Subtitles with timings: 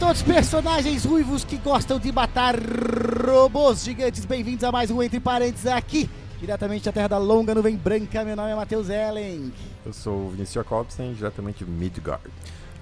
[0.00, 4.24] todos personagens ruivos que gostam de matar robôs gigantes.
[4.24, 6.08] Bem-vindos a mais um Entre Parênteses aqui,
[6.40, 8.24] diretamente da Terra da Longa Nuvem Branca.
[8.24, 9.52] Meu nome é Matheus Ellen.
[9.84, 12.22] Eu sou o Vinícius Jacobsen, diretamente de Midgard.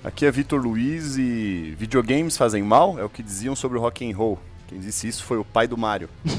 [0.04, 2.96] Aqui é Vitor Luiz e videogames fazem mal?
[2.98, 4.38] É o que diziam sobre o rock and roll.
[4.68, 6.08] Quem disse isso foi o pai do Mario.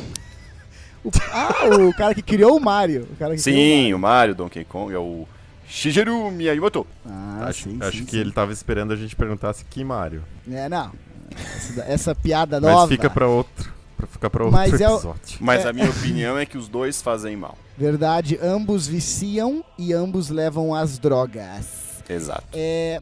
[1.02, 3.08] O- ah, o cara que criou o Mario.
[3.09, 5.26] O cara que criou Sim, o Mario, Donkey Kong, é o
[5.70, 6.86] Shigeru Miyamoto.
[7.05, 8.18] Ah, acho sim, acho sim, que sim.
[8.18, 10.23] ele tava esperando a gente perguntasse que Mario.
[10.52, 10.92] É, não.
[11.32, 12.88] Essa, essa piada Mas nova.
[12.88, 13.72] fica pra outro.
[13.95, 15.38] Pra ficar pra outro Mas é o- episódio.
[15.42, 15.70] Mas É.
[15.70, 17.58] a minha opinião é que os dois fazem mal.
[17.78, 22.02] Verdade, ambos viciam e ambos levam as drogas.
[22.09, 22.45] Exato.
[22.53, 23.02] É,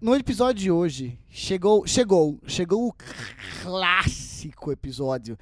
[0.00, 2.94] no episódio de hoje, chegou, chegou, chegou o
[3.62, 5.36] clássico episódio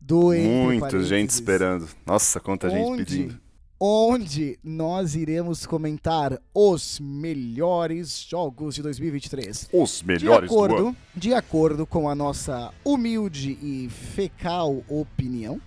[0.00, 1.88] do Muita gente esperando.
[2.06, 3.38] Nossa, quanta gente pedindo.
[3.78, 9.68] Onde nós iremos comentar os melhores jogos de 2023.
[9.72, 10.74] Os De melhores do ano.
[10.74, 15.60] acordo, de acordo com a nossa humilde e fecal opinião,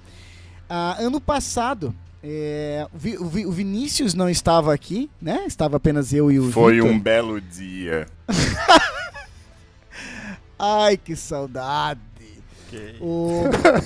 [0.70, 5.44] ah, ano passado, é, o Vi- o Vi- o Vinícius não estava aqui, né?
[5.46, 6.90] Estava apenas eu e o Foi Vitor.
[6.90, 8.08] um belo dia.
[10.58, 12.00] Ai, que saudade.
[12.68, 12.96] Ok.
[13.00, 13.44] O,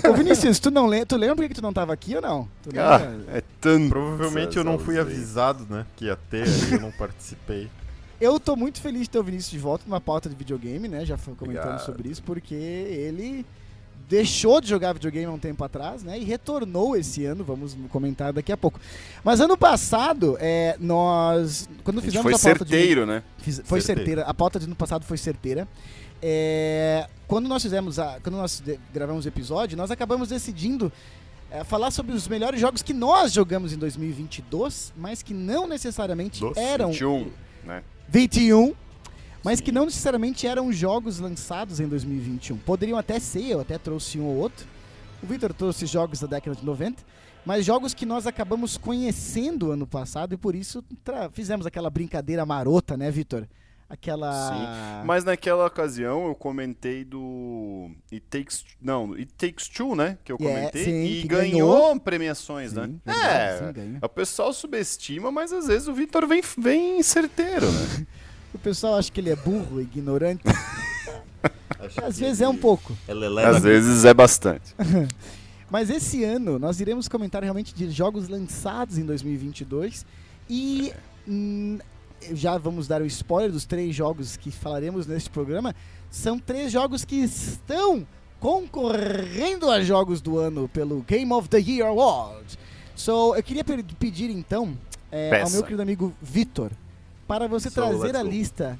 [0.09, 1.05] Ô, Vinícius, tu não lembra?
[1.05, 2.47] Tu lembra por que tu não estava aqui ou não?
[2.63, 3.37] Tu Ah, lembra?
[3.37, 3.89] é tanto.
[3.89, 5.85] Provavelmente eu não fui avisado, né?
[5.95, 7.69] Que ia ter, aí eu não participei.
[8.19, 11.05] Eu tô muito feliz de ter o Vinícius de volta numa pauta de videogame, né?
[11.05, 11.85] Já foi comentando Obrigado.
[11.85, 13.45] sobre isso, porque ele
[14.07, 16.19] deixou de jogar videogame há um tempo atrás, né?
[16.19, 18.79] E retornou esse ano, vamos comentar daqui a pouco.
[19.23, 21.67] Mas ano passado, é, nós.
[21.83, 22.71] Quando A gente fizemos foi a pauta de.
[22.71, 23.23] certeiro, né?
[23.37, 24.09] Fiz- foi Certeiro.
[24.09, 24.23] certeira.
[24.29, 25.67] A pauta de ano passado foi certeira.
[26.21, 28.61] É, quando nós fizemos a, quando nós
[28.93, 30.91] gravamos o episódio, nós acabamos decidindo
[31.49, 36.39] é, falar sobre os melhores jogos que nós jogamos em 2022, mas que não necessariamente
[36.39, 37.31] Doce, eram 21,
[37.65, 37.83] né?
[38.07, 38.73] 21,
[39.43, 39.65] mas Sim.
[39.65, 42.57] que não necessariamente eram jogos lançados em 2021.
[42.57, 44.65] Poderiam até ser, eu até trouxe um ou outro.
[45.23, 47.03] O Victor trouxe jogos da década de 90,
[47.45, 50.83] mas jogos que nós acabamos conhecendo ano passado e por isso
[51.33, 53.47] fizemos aquela brincadeira marota, né, Victor?
[53.91, 54.31] Aquela.
[54.47, 60.17] Sim, Mas naquela ocasião eu comentei do It Takes, não, It Takes Two, né?
[60.23, 61.99] Que eu Yeah, comentei sim, e ganhou, ganhou.
[61.99, 62.85] premiações, né?
[62.85, 68.07] Sim, verdade, É, o pessoal subestima, mas às vezes o Vitor vem, vem certeiro, né?
[68.53, 70.43] O pessoal acha que ele é burro, ignorante.
[72.03, 72.95] Às vezes é um pouco.
[73.47, 74.75] Às vezes é bastante.
[75.71, 80.05] Mas esse ano nós iremos comentar realmente de jogos lançados em 2022
[80.49, 80.91] e
[81.25, 81.79] hum,
[82.33, 85.75] já vamos dar o spoiler dos três jogos que falaremos neste programa.
[86.09, 88.05] São três jogos que estão
[88.39, 92.57] concorrendo a jogos do ano pelo Game of the Year Award.
[92.95, 94.77] So, eu queria pe- pedir então
[95.11, 96.71] é, ao meu querido amigo Vitor
[97.27, 98.77] para você So, trazer a lista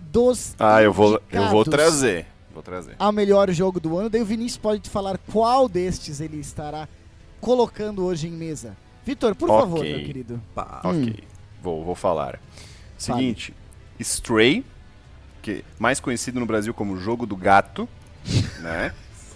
[0.00, 2.26] dos Ah, eu vou, eu vou trazer.
[2.52, 2.94] Vou trazer.
[2.98, 4.08] a melhor jogo do ano.
[4.08, 6.88] Daí o Vinícius pode te falar qual destes ele estará
[7.40, 8.76] colocando hoje em mesa.
[9.04, 9.60] Vitor, por Ok.
[9.60, 10.40] favor, meu querido.
[10.54, 10.80] Pá.
[10.84, 11.26] Ok, Hum.
[11.62, 12.38] vou, vou falar.
[13.04, 13.54] Seguinte,
[14.00, 14.64] Stray,
[15.42, 17.88] que mais conhecido no Brasil como Jogo do Gato,
[18.60, 18.92] né?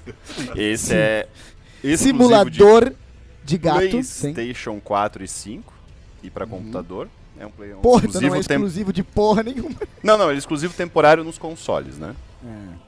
[0.56, 1.28] Esse é
[1.82, 2.96] exclusivo Simulador de,
[3.44, 4.02] de gato.
[4.02, 4.32] Sim.
[4.32, 5.72] PlayStation 4 e 5
[6.22, 6.50] e para Uhum.
[6.50, 7.08] computador.
[7.38, 9.76] É um, play, um Porra, então não é exclusivo tem- exclusivo de porra nenhuma.
[10.02, 12.14] Não, não, ele é exclusivo temporário nos consoles, né?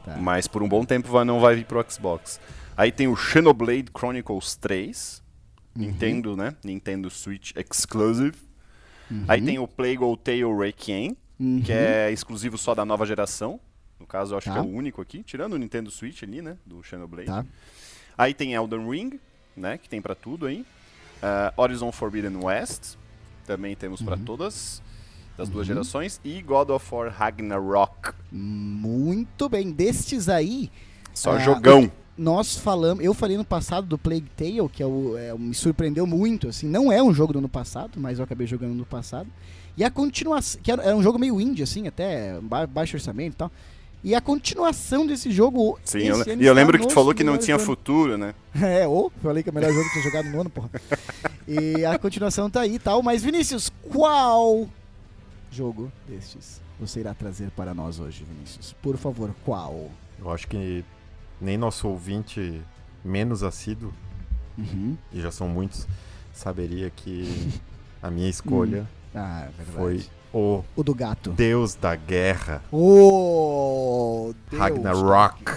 [0.04, 0.16] tá.
[0.16, 2.40] Mas por um bom tempo vai, não vai vir pro Xbox.
[2.76, 5.22] Aí tem o Xenoblade Chronicles 3,
[5.76, 5.82] Uhum.
[5.82, 6.54] Nintendo, né?
[6.64, 8.34] Nintendo Switch Exclusive.
[9.28, 11.62] Aí tem o Plague Tale Requiem, Uhum.
[11.62, 13.58] que é exclusivo só da nova geração.
[13.98, 14.52] No caso, eu acho Tá.
[14.54, 16.56] que é o único aqui, tirando o Nintendo Switch ali, né?
[16.66, 17.26] Do Xenoblade.
[17.28, 17.44] Tá.
[18.16, 19.20] Aí tem Elden Ring,
[19.56, 19.78] né?
[19.78, 20.64] Que tem pra tudo aí.
[21.22, 22.96] Ah, Horizon Forbidden West,
[23.46, 24.82] também temos pra todas
[25.36, 26.20] das duas gerações.
[26.24, 28.12] E God of War Ragnarok.
[28.32, 29.70] Muito bem.
[29.72, 30.70] Destes aí,
[31.12, 31.90] Só Ah, jogão.
[32.20, 33.02] Nós falamos.
[33.02, 36.48] Eu falei no passado do Plague Tale, que é o, é, me surpreendeu muito.
[36.48, 39.28] Assim, não é um jogo do ano passado, mas eu acabei jogando no passado.
[39.76, 40.60] E a continuação.
[40.62, 43.50] Que era, era um jogo meio indie, assim, até ba- baixo orçamento e tal.
[44.04, 45.78] E a continuação desse jogo.
[45.84, 47.64] Sim, eu, e eu lembro que tu falou que não tinha ano.
[47.64, 48.34] futuro, né?
[48.60, 50.70] É, ou falei que é o melhor jogo que tinha jogado no ano, porra.
[51.48, 53.02] E a continuação tá aí e tal.
[53.02, 54.68] Mas, Vinícius, qual
[55.50, 58.72] jogo destes você irá trazer para nós hoje, Vinícius?
[58.80, 59.90] Por favor, qual?
[60.18, 60.84] Eu acho que
[61.40, 62.60] nem nosso ouvinte
[63.04, 63.92] menos assíduo,
[64.58, 64.96] Uhum.
[65.12, 65.86] e já são muitos,
[66.32, 67.50] saberia que
[68.02, 70.04] a minha escolha Ah, é foi
[70.34, 71.30] o O do gato.
[71.30, 75.52] Deus da Guerra, O Deus Ragnarok.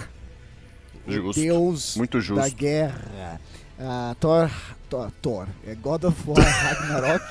[1.06, 1.40] O Justo.
[1.42, 2.56] Deus Muito da justo.
[2.56, 3.40] guerra.
[3.78, 4.50] Ah, Thor,
[4.88, 5.46] Thor, Thor.
[5.66, 7.24] É God of War Ragnarok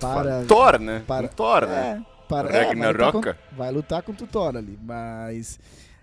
[0.00, 1.02] para Thor, né?
[1.06, 2.02] Para- Um Thor, né?
[2.02, 3.12] É, para, é, vai, lutar Ragnarok.
[3.12, 5.58] contra, vai lutar contra o Thor ali, mas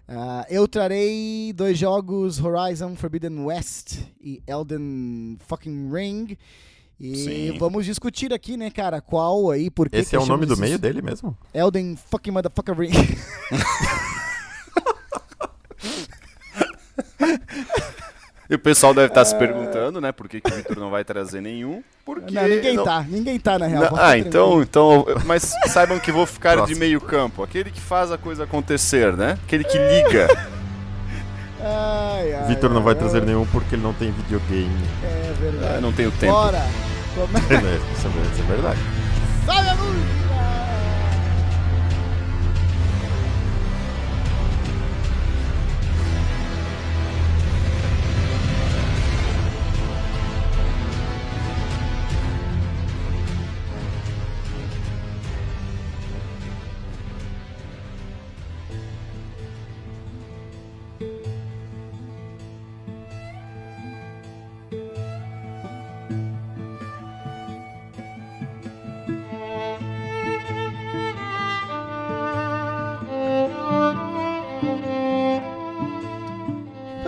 [0.07, 6.37] Ah, eu trarei dois jogos, Horizon Forbidden West e Elden fucking Ring.
[6.99, 7.57] E Sim.
[7.57, 10.55] vamos discutir aqui, né, cara, qual aí, por que Esse que é o nome do
[10.55, 11.37] meio dele mesmo?
[11.53, 12.91] Elden fucking motherfucker Ring.
[18.49, 21.03] E o pessoal deve estar se perguntando, né, por que, que o Victor não vai
[21.03, 21.83] trazer nenhum.
[22.05, 22.33] Porque.
[22.33, 23.83] não, ninguém não- tá, ninguém tá na real.
[23.83, 25.05] Não, ah, então, então.
[25.25, 27.41] Mas saibam que vou ficar de meio campo.
[27.43, 29.37] Aquele que faz a coisa acontecer, né?
[29.45, 30.27] Aquele que liga.
[31.65, 33.25] Ai, ai, Vitor não vai ai, trazer ai.
[33.25, 34.69] nenhum porque ele não tem videogame.
[35.01, 35.81] É Ah, verdade.
[35.81, 36.33] não tenho tempo.
[36.33, 36.61] Bora!
[37.15, 38.79] Come- isso, é, isso é verdade.
[39.45, 40.42] Sobe a música!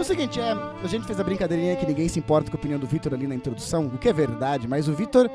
[0.06, 2.80] O seguinte, é, a gente fez a brincadeirinha que ninguém se importa com a opinião
[2.80, 5.30] do Vitor ali na introdução, o que é verdade, mas o Vitor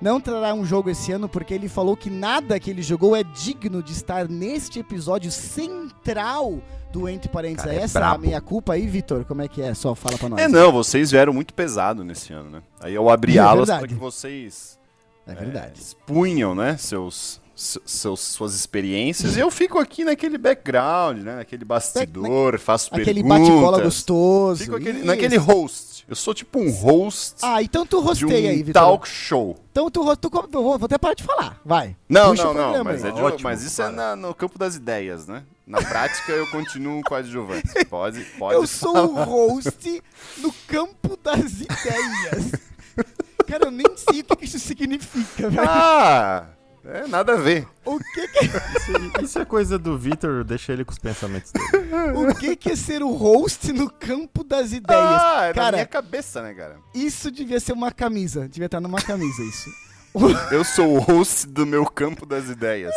[0.00, 3.22] não trará um jogo esse ano porque ele falou que nada que ele jogou é
[3.22, 6.60] digno de estar neste episódio central
[6.92, 7.64] do Entre Parênteses.
[7.64, 8.26] Cara, é é essa a brabo.
[8.26, 9.24] minha culpa aí, Vitor?
[9.24, 9.72] Como é que é?
[9.74, 10.40] Só fala pra nós.
[10.40, 12.62] É, não, vocês vieram muito pesado nesse ano, né?
[12.80, 14.78] Aí eu abri É alas para que vocês
[15.26, 15.80] É é, verdade.
[15.80, 19.36] expunham, né, seus, se- seus, suas experiências.
[19.36, 23.38] E eu fico aqui naquele background, né, naquele bastidor, faço Aquele perguntas.
[23.48, 24.62] bate-bola gostoso.
[24.64, 26.04] Fico aquele, naquele host.
[26.08, 28.80] Eu sou tipo um host Ah, então tu de um rosteia aí, Vitor.
[28.82, 29.58] talk show.
[29.72, 31.60] Então tu, tu, tu vou, vou até parar de falar.
[31.64, 31.96] Vai.
[32.08, 33.94] Não, Puxa não, o não, programa mas, é de- Ótimo, mas isso é para.
[33.96, 35.42] na- no campo das ideias, né?
[35.66, 37.72] Na prática eu continuo com adjuvantes.
[37.90, 39.06] Pode, pode Eu sou falar.
[39.06, 40.02] o host
[40.38, 42.52] no campo das ideias.
[43.48, 45.68] Cara, eu nem sei o que que isso significa, velho.
[45.68, 46.46] Ah,
[46.88, 47.66] é nada a ver.
[47.84, 51.68] O que que, Isso, isso é coisa do Vitor, deixa ele com os pensamentos dele.
[52.14, 55.00] o que que é ser o host no campo das ideias?
[55.22, 56.78] Ah, é na Cara, minha cabeça, né, cara?
[56.94, 58.48] isso devia ser uma camisa.
[58.48, 59.70] Devia estar numa camisa isso.
[60.50, 62.94] Eu sou o host do meu campo das ideias.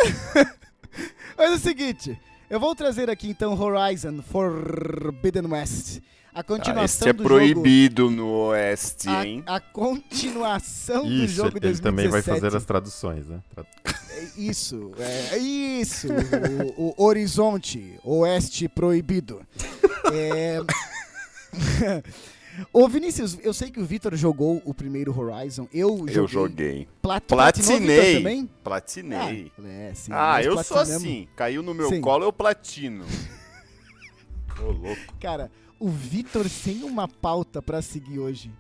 [1.38, 2.20] Mas é o seguinte,
[2.50, 6.00] eu vou trazer aqui então Horizon Forbidden West.
[6.34, 9.24] A Ah, continuação este é do proibido no oeste, jogo.
[9.24, 9.44] hein?
[9.48, 11.82] A, a continuação do Isso, jogo ele 2017.
[11.82, 13.40] também vai fazer as traduções, né?
[13.58, 16.08] É Isso, é, isso,
[16.78, 19.42] o, o horizonte, oeste proibido.
[20.14, 20.60] É...
[22.74, 26.18] Ô Vinícius, eu sei que o Vitor jogou o primeiro Horizon, eu joguei.
[26.18, 26.88] Eu joguei.
[27.02, 28.18] Plat Platinei.
[28.18, 28.50] também?
[28.64, 29.52] Platinei.
[29.58, 31.28] Ah, é, sim, Ah, eu sou assim.
[31.36, 32.02] Caiu no meu Sim.
[32.02, 33.06] colo, eu platino.
[34.62, 35.02] Ô, louco.
[35.22, 35.50] Cara,
[35.80, 38.52] o Vitor sem uma pauta pra seguir hoje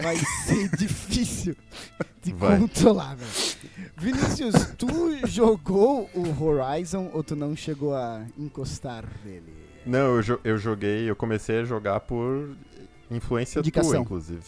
[0.00, 1.56] vai ser difícil
[2.22, 2.58] de Vai.
[2.58, 3.30] controlar, velho.
[3.98, 4.86] Vinícius, tu
[5.26, 9.52] jogou o Horizon ou tu não chegou a encostar nele?
[9.86, 12.54] Não, eu, jo- eu joguei, eu comecei a jogar por
[13.10, 13.92] influência Indicação.
[13.92, 14.42] tua, inclusive.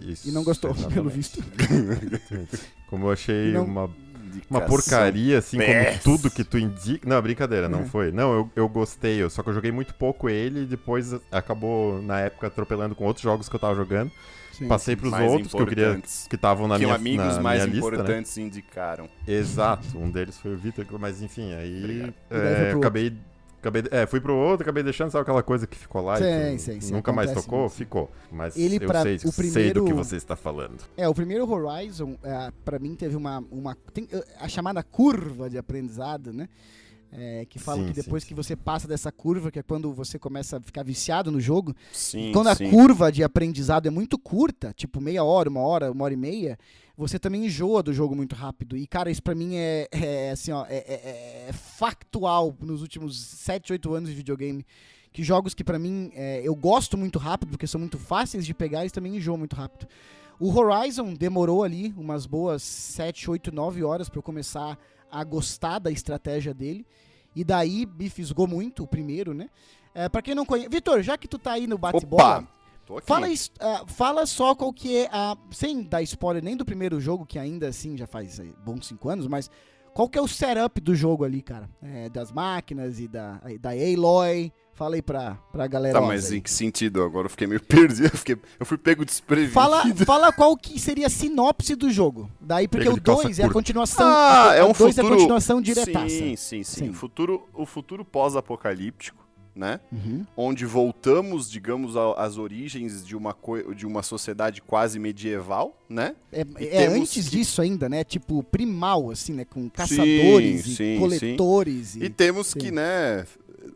[0.00, 0.94] Isso, E não gostou, exatamente.
[0.94, 1.42] pelo visto.
[2.88, 3.90] Como eu achei não- uma,
[4.50, 7.08] uma porcaria, assim, como tudo que tu indica.
[7.08, 7.84] Não, brincadeira, não É.
[7.84, 8.12] foi.
[8.12, 12.00] Não, eu, eu gostei, eu- só que eu joguei muito pouco ele e depois acabou,
[12.02, 14.10] na época, atropelando com outros jogos que eu tava jogando.
[14.52, 16.26] Sim, Passei pros Mais outros que eu queria importantes.
[16.28, 17.96] que estavam na que minha, amigos na mais minha lista, né?
[17.98, 19.08] importantes indicaram.
[19.24, 23.12] Exato, um deles foi o Vitor, mas enfim, aí é, acabei,
[23.60, 26.58] acabei, é, fui pro outro, acabei deixando, sabe aquela coisa que ficou lá Sim, e
[26.58, 27.60] sim, sim, nunca mais tocou?
[27.60, 27.72] muito.
[27.74, 30.82] Ficou, mas Ele eu pra- sei, o sei do primeiro- que você está falando.
[30.96, 33.44] É, o primeiro Horizon, é, pra mim, teve uma.
[33.50, 34.08] uma tem,
[34.40, 36.48] a chamada curva de aprendizado, né?
[37.10, 38.28] É, que fala Sim, que depois sim.
[38.28, 41.74] que você passa dessa curva, que é quando você começa a ficar viciado no jogo,
[41.90, 46.04] Sim, quando a curva de aprendizado é muito curta, tipo meia hora, uma hora, uma
[46.04, 46.58] hora e meia,
[46.98, 48.76] você também enjoa do jogo muito rápido.
[48.76, 53.16] E, cara, isso pra mim é, é, assim, ó, é, é- é factual nos últimos
[53.18, 54.66] 7, 8 anos de videogame.
[55.12, 58.52] Que jogos que pra mim é, eu gosto muito rápido, porque são muito fáceis de
[58.52, 59.86] pegar, eles também enjoam muito rápido.
[60.40, 64.78] O Horizon demorou ali umas boas 7, 8, 9 horas pra eu começar
[65.10, 66.84] a gostar da estratégia dele.
[67.34, 69.48] E daí me fisgou muito, o primeiro, né?
[69.94, 70.68] É, pra quem não conhece.
[70.68, 72.46] Vitor, já que tu tá aí no bate-bola.
[73.04, 73.26] Fala,
[73.60, 75.36] ah, fala só qual que é a.
[75.50, 79.08] Sem dar spoiler nem do primeiro jogo, que ainda assim já faz eh, bons 5
[79.08, 79.50] anos, mas
[79.98, 81.68] qual que é o setup do jogo ali, cara?
[81.82, 84.52] É, das máquinas e da, da Aloy.
[84.72, 86.00] Fala aí pra, pra galera.
[86.00, 87.02] Tá, mas em que sentido?
[87.02, 88.04] Agora eu fiquei meio perdido.
[88.04, 89.52] Eu, fiquei, eu fui pego desprevenido.
[89.52, 92.30] Fala, fala qual que seria a sinopse do jogo.
[92.40, 94.06] Daí, porque o de calça 2 é a continuação.
[94.06, 95.04] Ah, a, é um futuro...
[95.04, 96.08] é a continuação diretaça.
[96.08, 96.84] Sim, sim, sim.
[96.84, 96.90] Sim.
[96.90, 99.27] O futuro, o futuro pós-apocalíptico,
[99.58, 99.80] né?
[99.92, 100.24] Uhum.
[100.36, 103.36] Onde voltamos, digamos, às origens de uma,
[103.74, 106.14] de uma sociedade quase medieval, né?
[106.32, 108.04] É, é antes que- disso ainda, né?
[108.04, 109.44] Tipo, primal, assim, né?
[109.44, 111.96] Com caçadores e sim, coletores.
[111.96, 112.08] E E...
[112.10, 112.58] temos sim.
[112.60, 113.26] que, né,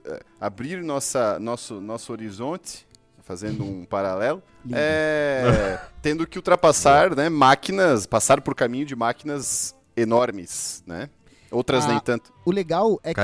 [0.04, 2.86] eh, abrir nossa, nosso, nosso horizonte,
[3.24, 10.82] fazendo um paralelo, é, tendo que ultrapassar, né, máquinas, passar por caminho de máquinas enormes,
[10.86, 11.08] né?
[11.50, 12.32] Outras Ah, nem tanto.
[12.44, 13.20] O legal é que.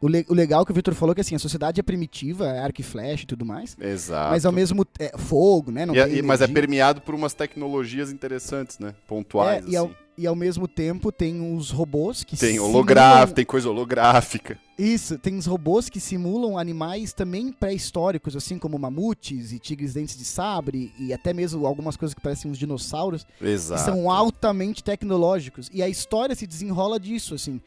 [0.00, 2.46] O, le- o legal que o Victor falou é que assim, a sociedade é primitiva,
[2.46, 3.76] é arco e flecha e tudo mais.
[3.78, 4.30] Exato.
[4.30, 5.84] Mas ao mesmo é, fogo, né?
[5.84, 8.94] Não E- e- mas é permeado por umas tecnologias interessantes, né?
[9.06, 9.94] Pontuais, É, e, ao, assim.
[10.16, 14.58] e ao mesmo tempo tem os robôs que Tem simulam- holográfico, tem coisa holográfica.
[14.78, 20.16] Isso, tem os robôs que simulam animais também pré-históricos, assim como mamutes e tigres dentes
[20.16, 23.82] de sabre e até mesmo algumas coisas que parecem uns dinossauros, que Exato.
[23.84, 25.68] são altamente tecnológicos.
[25.74, 27.60] E a história se desenrola disso, assim.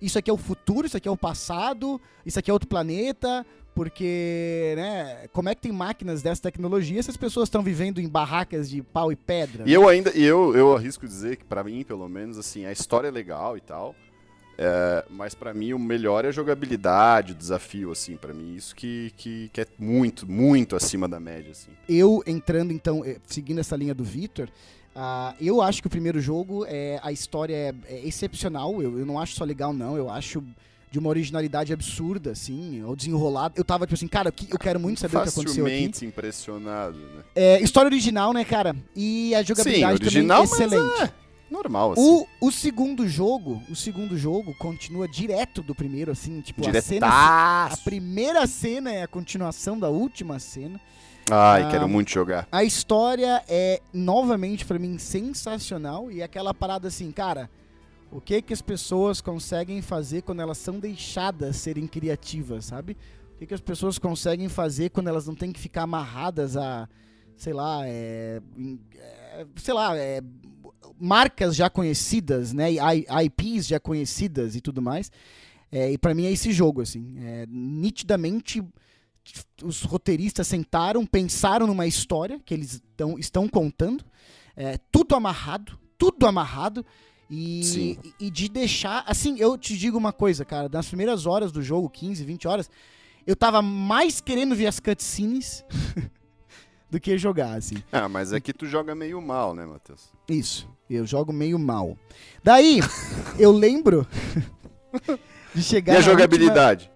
[0.00, 3.44] Isso aqui é o futuro, isso aqui é o passado, isso aqui é outro planeta,
[3.74, 8.08] porque, né, como é que tem máquinas dessa tecnologia se as pessoas estão vivendo em
[8.08, 9.64] barracas de pau e pedra?
[9.66, 12.72] E eu ainda, e eu, eu arrisco dizer que pra mim, pelo menos, assim, a
[12.72, 13.94] história é legal e tal.
[14.56, 18.74] é, mas pra mim o melhor é a jogabilidade, o desafio, assim, Pra mim isso
[18.74, 21.70] que, que, que é muito, muito acima da média, assim.
[21.88, 24.48] eu entrando então, eh, seguindo essa linha do Victor,
[25.00, 28.82] ah, eu acho que o primeiro jogo, é, a história é, é excepcional.
[28.82, 29.96] Eu, eu não acho só legal, não.
[29.96, 30.42] Eu acho
[30.90, 33.54] de uma originalidade absurda, assim, ou desenrolado.
[33.56, 35.72] Eu tava tipo assim, cara, eu quero muito saber o que aconteceu aqui.
[35.72, 37.22] Facilmente impressionado, né?
[37.36, 38.74] É, história original, né, cara?
[38.96, 41.12] E a jogabilidade original, mas também excelente.
[41.48, 42.02] Normal, assim.
[42.40, 47.06] O, o segundo jogo, o segundo jogo continua direto do primeiro, assim, tipo, a cena.
[47.06, 47.84] A Diretaço.
[47.84, 50.80] primeira cena é a continuação da última cena.
[51.30, 52.48] Ai, Ah, quero muito jogar.
[52.50, 56.10] A história é, novamente, pra mim, sensacional.
[56.10, 57.50] E aquela parada assim, cara,
[58.10, 62.96] o que que as pessoas conseguem fazer quando elas são deixadas serem criativas, sabe?
[63.34, 66.88] O que que as pessoas conseguem fazer quando elas não têm que ficar amarradas a,
[67.36, 68.40] sei lá, é,
[68.96, 70.22] é, sei lá, é,
[70.98, 72.68] marcas já conhecidas, né?
[73.24, 75.12] IPs já conhecidas e tudo mais.
[75.70, 77.16] É, e pra mim é esse jogo, assim.
[77.20, 78.62] É, nitidamente
[79.62, 84.04] os roteiristas sentaram, pensaram numa história que eles tão, estão contando,
[84.56, 86.84] é, tudo amarrado, tudo amarrado,
[87.30, 89.04] e, e- e de deixar.
[89.06, 92.70] Assim, eu te digo uma coisa, cara, nas primeiras horas do jogo, 15, 20 horas,
[93.26, 95.62] eu tava mais querendo ver as cutscenes
[96.90, 97.76] do que jogar, assim.
[97.92, 100.10] Ah, mas aqui tu joga meio mal, né, Matheus?
[100.28, 101.98] Isso, eu jogo meio mal.
[102.42, 102.80] Daí,
[103.38, 104.06] eu lembro
[105.54, 105.92] de chegar.
[105.92, 106.90] E a na última- jogabilidade?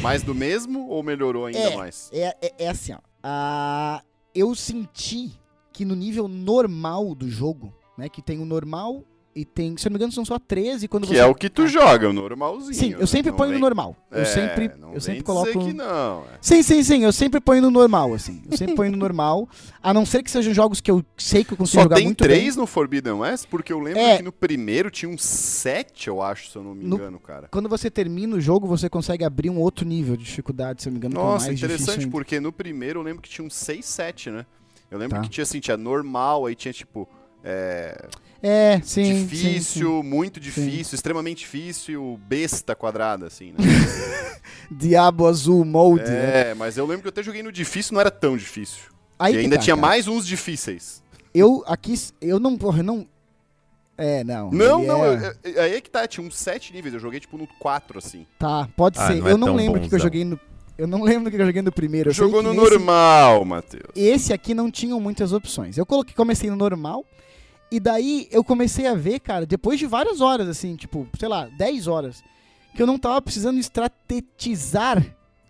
[0.00, 1.76] Mais do mesmo ou melhorou ainda É.
[1.76, 2.10] mais?
[2.12, 2.98] É, é, é assim, ó.
[3.22, 4.02] Ah,
[4.34, 5.32] eu senti
[5.72, 8.08] que no nível normal do jogo, né?
[8.08, 9.76] Que tem o normal e tem.
[9.76, 11.20] Se eu não me engano, são só 13 quando Que você.
[11.20, 12.74] é o que tu joga, o normalzinho.
[12.74, 12.96] Sim, né?
[13.00, 13.96] eu sempre Não ponho no vem- normal.
[14.10, 15.50] Eu É, sempre, não eu sempre coloco.
[15.66, 16.22] que não.
[16.24, 16.38] é.
[16.40, 17.04] Sim, sim, sim.
[17.04, 18.42] Eu sempre ponho no normal, assim.
[18.50, 19.48] Eu sempre ponho no normal.
[19.82, 22.06] A não ser que sejam jogos que eu sei que eu consigo Só jogar tem
[22.06, 22.60] muito três bem.
[22.60, 24.16] no Forbidden West, porque eu lembro É.
[24.16, 27.48] que no primeiro tinha uns sete, eu acho, se eu não me No- engano, cara.
[27.50, 30.92] Quando você termina o jogo, você consegue abrir um outro nível de dificuldade, se eu
[30.92, 31.20] não me engano.
[31.20, 34.44] é Nossa, interessante, porque no primeiro eu lembro que tinha uns seis, sete, né?
[34.90, 35.22] Eu lembro Tá.
[35.22, 37.08] que tinha assim, tinha normal, aí tinha tipo.
[37.44, 38.08] É,
[38.42, 39.04] É, sim.
[39.04, 39.26] sim, sim.
[39.26, 43.58] difícil, muito difícil, extremamente difícil, besta quadrada, assim, né?
[44.70, 46.04] Diabo Azul Mode.
[46.10, 46.50] né?
[46.50, 48.84] é, mas eu lembro que eu até joguei no difícil, não era tão difícil.
[49.18, 49.86] Aí e ainda tá, tinha cara.
[49.86, 51.02] mais uns difíceis.
[51.34, 53.06] Eu aqui, eu não, porra, não.
[53.98, 54.50] É, não.
[54.50, 57.20] Não, não, é- eu- eu- aí é que tá, tinha uns sete níveis, eu joguei
[57.20, 58.26] tipo no 4, assim.
[58.38, 59.16] Tá, pode Ah, ser.
[59.16, 60.40] não é eu não tão lembro o que, que eu joguei no.
[60.78, 62.08] Eu não lembro o que eu joguei no primeiro.
[62.08, 63.90] Eu Jogou no nesse- normal, Matheus.
[63.94, 65.76] Esse aqui não tinham muitas opções.
[65.76, 67.04] Eu coloquei, comecei no normal.
[67.70, 71.46] E daí eu comecei a ver, cara, depois de várias horas, assim, tipo, sei lá,
[71.56, 72.22] 10 horas,
[72.74, 75.04] que eu não tava precisando estratetizar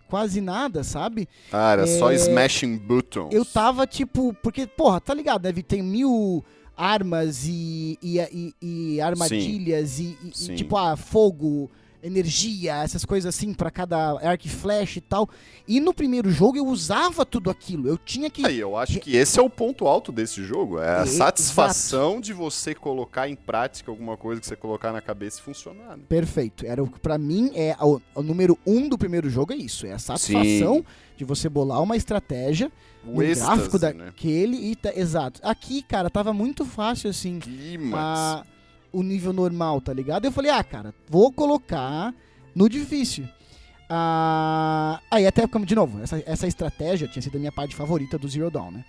[0.07, 1.27] quase nada, sabe?
[1.51, 3.33] Ah, era só É, smashing buttons.
[3.33, 6.43] Eu tava, tipo, porque, porra, tá ligado, deve ter mil
[6.75, 10.55] armas e, e, e- e armadilhas e, e- e, Sim.
[10.55, 11.71] tipo, ah, fogo,
[12.03, 15.29] energia, essas coisas assim pra cada arco e flash e tal.
[15.67, 17.87] E no primeiro jogo eu usava tudo aquilo.
[17.87, 18.45] Eu tinha que.
[18.45, 20.79] Aí, eu acho que esse é o ponto alto desse jogo.
[20.79, 25.01] É a E- satisfação de você colocar em prática alguma coisa que você colocar na
[25.01, 25.97] cabeça e funcionar.
[25.97, 26.03] né?
[26.07, 26.65] Perfeito.
[26.65, 29.85] Era o que pra mim é o, o número um do primeiro jogo é isso,
[29.85, 30.83] é a satisfação
[31.17, 32.71] de você bolar uma estratégia
[33.05, 34.05] O no êxtase, gráfico né?
[34.05, 35.39] daquele e tá- exato.
[35.43, 37.39] Aqui, cara, tava muito fácil assim.
[37.39, 37.93] Climax.
[37.95, 38.43] a-
[38.91, 40.25] o nível normal, tá ligado?
[40.25, 42.13] Eu falei, ah, cara, vou colocar
[42.55, 43.25] no difícil.
[43.93, 48.27] Ah, aí até de novo, essa, essa estratégia tinha sido a minha parte favorita do
[48.27, 48.85] Zero Dawn, né?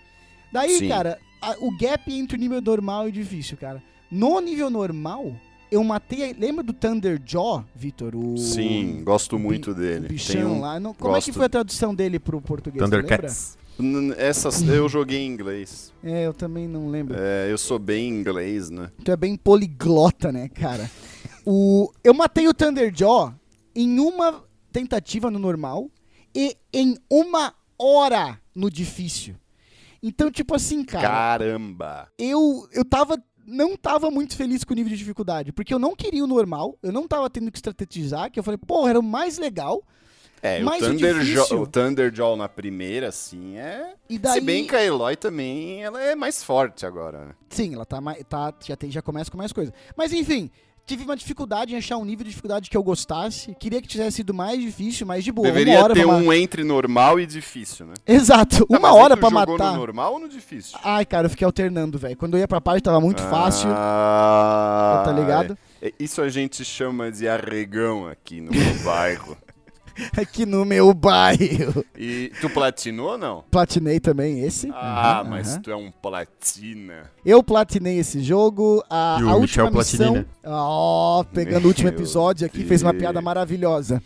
[0.53, 0.89] Daí, Sim.
[0.89, 3.83] cara, a- o gap entre o nível normal e difícil, cara.
[4.11, 5.35] No nível normal,
[5.71, 6.33] eu matei.
[6.39, 8.15] Lembra do Thunderjaw, Vitor?
[8.15, 8.37] O...
[8.39, 10.07] Sim, gosto o bi- muito O dele.
[10.09, 10.79] bichão Tem um- lá.
[10.79, 11.37] Não- como é que gosto.
[11.39, 12.83] foi a tradução dele pro português?
[12.85, 13.59] Thundercats.
[14.17, 15.93] Essas eu joguei em inglês.
[16.03, 17.17] É, eu também não lembro.
[17.19, 18.91] É, eu sou bem inglês, né?
[19.05, 20.91] Tu é bem poliglota, né, cara?
[21.45, 23.35] O, eu matei o Thunderjaw
[23.75, 25.91] em uma tentativa no normal
[26.35, 29.35] e em uma hora no difícil.
[30.03, 32.09] Então, tipo assim, cara, Caramba!
[32.19, 33.23] eu, eu tava.
[33.45, 36.79] Não tava muito feliz com o nível de dificuldade, porque eu não queria o normal,
[36.81, 39.83] eu não tava tendo que estrategizar, que eu falei, porra, era o mais legal.
[40.43, 43.95] É, o Mas o Thunderjaw, difícil- o Thunderjaw na primeira, assim, é.
[44.11, 44.35] E daí.
[44.35, 47.33] Se bem que a Eloy também, ela é mais forte agora, né?
[47.49, 49.73] Sim, ela tá, mais- tá já, tem, já começa com mais coisa.
[49.97, 50.51] Mas enfim,
[50.85, 53.55] tive uma dificuldade em achar um nível de dificuldade que eu gostasse.
[53.55, 55.47] Queria que tivesse sido mais difícil, mais de boa.
[55.47, 57.95] Deveria uma hora ter um entre normal e difícil, né?
[58.05, 59.71] Exato, Tá, uma hora jogou matar.
[59.73, 60.77] no normal ou no difícil?
[60.83, 62.17] Ai, cara, eu fiquei alternando, velho.
[62.17, 65.57] Quando eu ia pra parte tava muito fácil, Ah, tá ligado?
[65.81, 69.37] é- Isso a gente chama de arregão aqui no meu bairro.
[70.17, 71.85] Aqui no meu bairro.
[71.97, 73.45] E tu platinou ou não?
[73.51, 74.71] Platinei também esse.
[74.73, 77.11] Ah, Aham, mas tu é um platina.
[77.25, 78.83] Eu platinei esse jogo.
[78.89, 80.13] A, E o a Michel última missão.
[80.15, 80.27] Platini, né?
[80.47, 83.03] Ó, pegando o último Meu episódio aqui, fez uma Deus.
[83.03, 84.03] piada maravilhosa.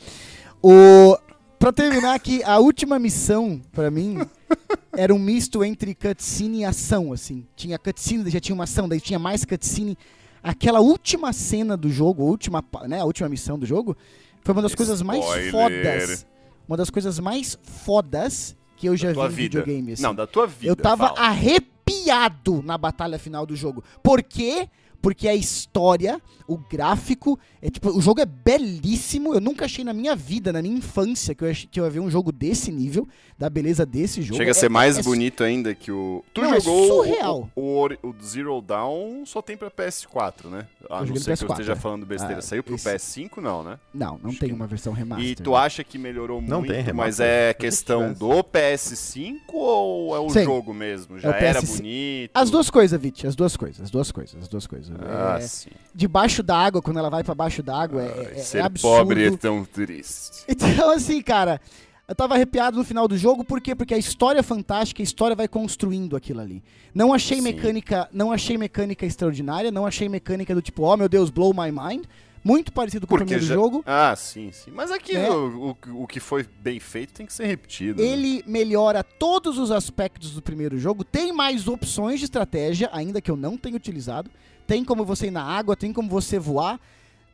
[0.62, 1.16] O.
[1.58, 4.18] Pra terminar aqui, a última missão, pra mim,
[4.94, 7.46] era um misto entre cutscene e ação, assim.
[7.56, 9.96] Tinha cutscene, daí já tinha uma ação, daí tinha mais cutscene.
[10.42, 13.96] Aquela última cena do jogo, a última, né, a última missão do jogo,
[14.46, 15.50] foi uma das coisas mais Spoiler.
[15.50, 16.26] fodas.
[16.68, 19.34] Uma das coisas mais fodas que eu já vi em vida.
[19.34, 19.92] videogame.
[19.92, 20.02] assim.
[20.02, 20.70] Não, da tua vida.
[20.70, 21.20] Eu tava fala.
[21.20, 23.82] arrepiado na batalha final do jogo.
[24.04, 24.68] Por quê?
[25.06, 29.32] Porque a história, o gráfico, é tipo, o jogo é belíssimo.
[29.32, 31.90] Eu nunca achei na minha vida, na minha infância, que eu, ach- que eu ia
[31.90, 33.06] ver um jogo desse nível,
[33.38, 34.36] da beleza desse jogo.
[34.36, 36.24] Chega a É- ser mais é- é bonito ainda que o.
[36.34, 37.50] Tu Não, é jogou o- surreal.
[37.54, 40.66] o, o, o Zero Dawn só tem pra PS4, né?
[40.90, 41.76] A não joguei no ser que eu PS4, esteja é.
[41.76, 42.38] falando besteira.
[42.38, 43.78] Ah, Saiu pro esse- PS5, não, né?
[43.94, 45.24] Não, não Acho tem que- uma versão remaster.
[45.28, 46.94] E tu acha que melhorou Não muito, tem remaster.
[46.96, 50.42] mas é Eu achei que questão do PS5 ou é o Sim.
[50.44, 51.16] jogo mesmo?
[51.20, 51.76] Já era PS5.
[51.76, 52.30] bonito?
[52.34, 54.95] As duas coisas, Vit, as duas coisas, as duas coisas, as duas coisas.
[55.04, 55.70] Ah, É, sim.
[55.94, 58.96] debaixo da água, quando ela vai pra baixo da água, é, é- é Ser absurdo.
[58.98, 60.44] pobre é tão triste.
[60.48, 61.60] Então, assim, cara,
[62.08, 63.74] eu tava arrepiado no final do jogo, por quê?
[63.74, 66.62] Porque a história é fantástica, a história vai construindo aquilo ali.
[66.94, 67.42] Não achei Sim.
[67.42, 71.70] mecânica, não achei mecânica extraordinária, não achei mecânica do tipo, oh meu Deus, blow my
[71.72, 72.04] mind.
[72.44, 73.82] Muito parecido com o Porque primeiro já- jogo.
[73.84, 74.70] Ah, sim, sim.
[74.72, 75.28] Mas aqui É.
[75.28, 78.00] o, o, o que foi bem feito tem que ser repetido.
[78.00, 78.06] né?
[78.08, 83.28] Ele melhora todos os aspectos do primeiro jogo, tem mais opções de estratégia, ainda que
[83.28, 84.30] eu não tenha utilizado.
[84.66, 86.78] Tem como você ir na água, tem como você voar.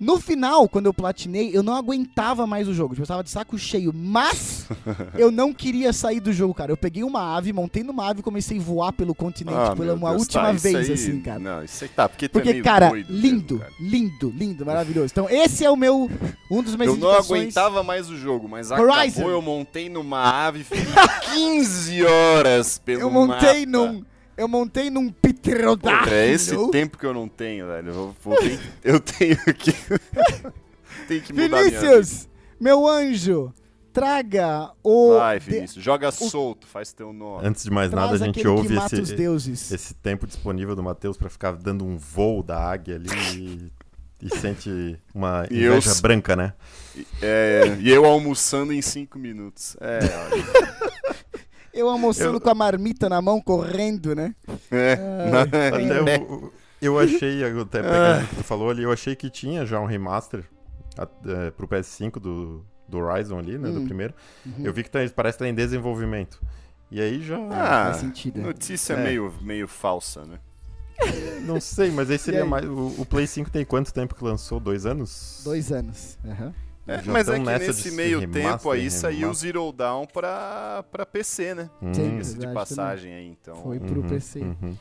[0.01, 2.93] No final, quando eu platinei, eu não aguentava mais o jogo.
[2.93, 3.93] Tipo, eu tava de saco cheio.
[3.95, 4.67] Mas
[5.17, 6.73] eu não queria sair do jogo, cara.
[6.73, 9.85] Eu peguei uma ave, montei numa ave e comecei a voar pelo continente Ah, pela
[9.87, 11.39] meu uma Deus, última tá, vez, aí- assim, cara.
[11.39, 13.73] Não, isso aí tá, porque é Porque, cara, doido lindo, mesmo, cara.
[13.81, 15.13] lindo, lindo, maravilhoso.
[15.13, 16.11] Então, esse é o meu.
[16.51, 19.21] Um dos meus Eu não aguentava mais o jogo, mas Horizon.
[19.21, 20.83] acabou, eu montei numa ave, fiquei
[21.33, 23.87] 15 horas pelo Eu montei mapa.
[23.93, 24.05] num.
[24.43, 26.05] Eu montei num pterodáctilo.
[26.05, 27.89] Porra, é esse tempo que eu não tenho, velho.
[27.89, 29.73] Eu, vou- vou ter- eu tenho que...
[31.07, 31.63] tenho que mudar.
[31.63, 32.29] Vinícius,
[32.61, 33.53] meu anjo,
[33.93, 35.15] traga o.
[35.19, 37.47] Vai, de- Vinícius, joga solto, faz teu nome.
[37.47, 39.71] Antes de mais traz nada, a gente ouve esse, deuses.
[39.71, 43.09] esse tempo disponível do Matheus pra ficar dando um voo da águia ali
[44.21, 46.53] e, e sente uma E eu inveja s- branca, né?
[47.23, 49.77] É, e eu almoçando em 5 minutos.
[49.81, 49.99] É,
[50.33, 50.93] olha.
[51.73, 54.35] Eu almoçando Eu- com a marmita na mão, correndo, né?
[54.71, 54.95] É,
[55.73, 59.17] Ai, na- Até eu, eu achei, até pegando o que tu falou ali, eu achei
[59.17, 60.45] que tinha já um remaster
[61.27, 63.69] é, pro PS5 do, do Horizon ali, né?
[63.71, 63.75] Hum.
[63.75, 64.13] Do primeiro.
[64.45, 64.65] Uhum.
[64.65, 66.41] Eu vi que tá, parece que tá em desenvolvimento.
[66.91, 67.39] E aí já.
[67.51, 68.41] Ah, faz sentido.
[68.41, 68.43] é.
[68.43, 69.03] Notícia É.
[69.03, 70.39] meio, meio falsa, né?
[71.47, 72.49] Não sei, mas aí seria aí?
[72.49, 72.67] mais.
[72.67, 74.61] O, o Play 5 tem quanto tempo que lançou?
[74.61, 75.41] Dois anos?
[75.43, 76.19] Dois anos.
[76.25, 76.53] Aham.
[76.87, 79.53] É, mas é que nesse meio remaster, tempo aí saiu o remaster.
[79.53, 81.71] Zero Dawn pra, pra PC, né?
[81.81, 81.93] Hum.
[81.93, 83.55] Diga-se de passagem aí, então.
[83.57, 84.41] Foi pro uhum, PC.
[84.41, 84.77] uhum.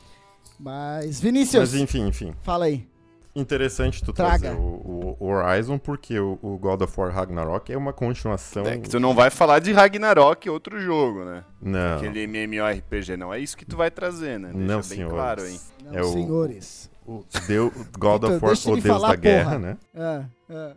[0.58, 2.32] Mas, Vinícius, Mas enfim, enfim.
[2.42, 2.86] fala aí.
[3.34, 4.38] Interessante tu Traga.
[4.38, 8.66] trazer o, o Horizon, porque o, o God of War Ragnarok é uma continuação.
[8.66, 11.42] É que tu não vai falar de Ragnarok, outro jogo, né?
[11.60, 11.96] Não.
[11.96, 14.50] Aquele MMORPG, não é isso que tu vai trazer, né?
[14.52, 15.14] Deixa Não, bem senhores.
[15.14, 15.58] claro aí.
[15.84, 16.90] Não, É o- senhores.
[17.06, 19.58] O Deus, God Vitor, of War, o Deus falar, da Guerra, porra.
[19.58, 19.76] né?
[19.96, 20.72] Ah, ah.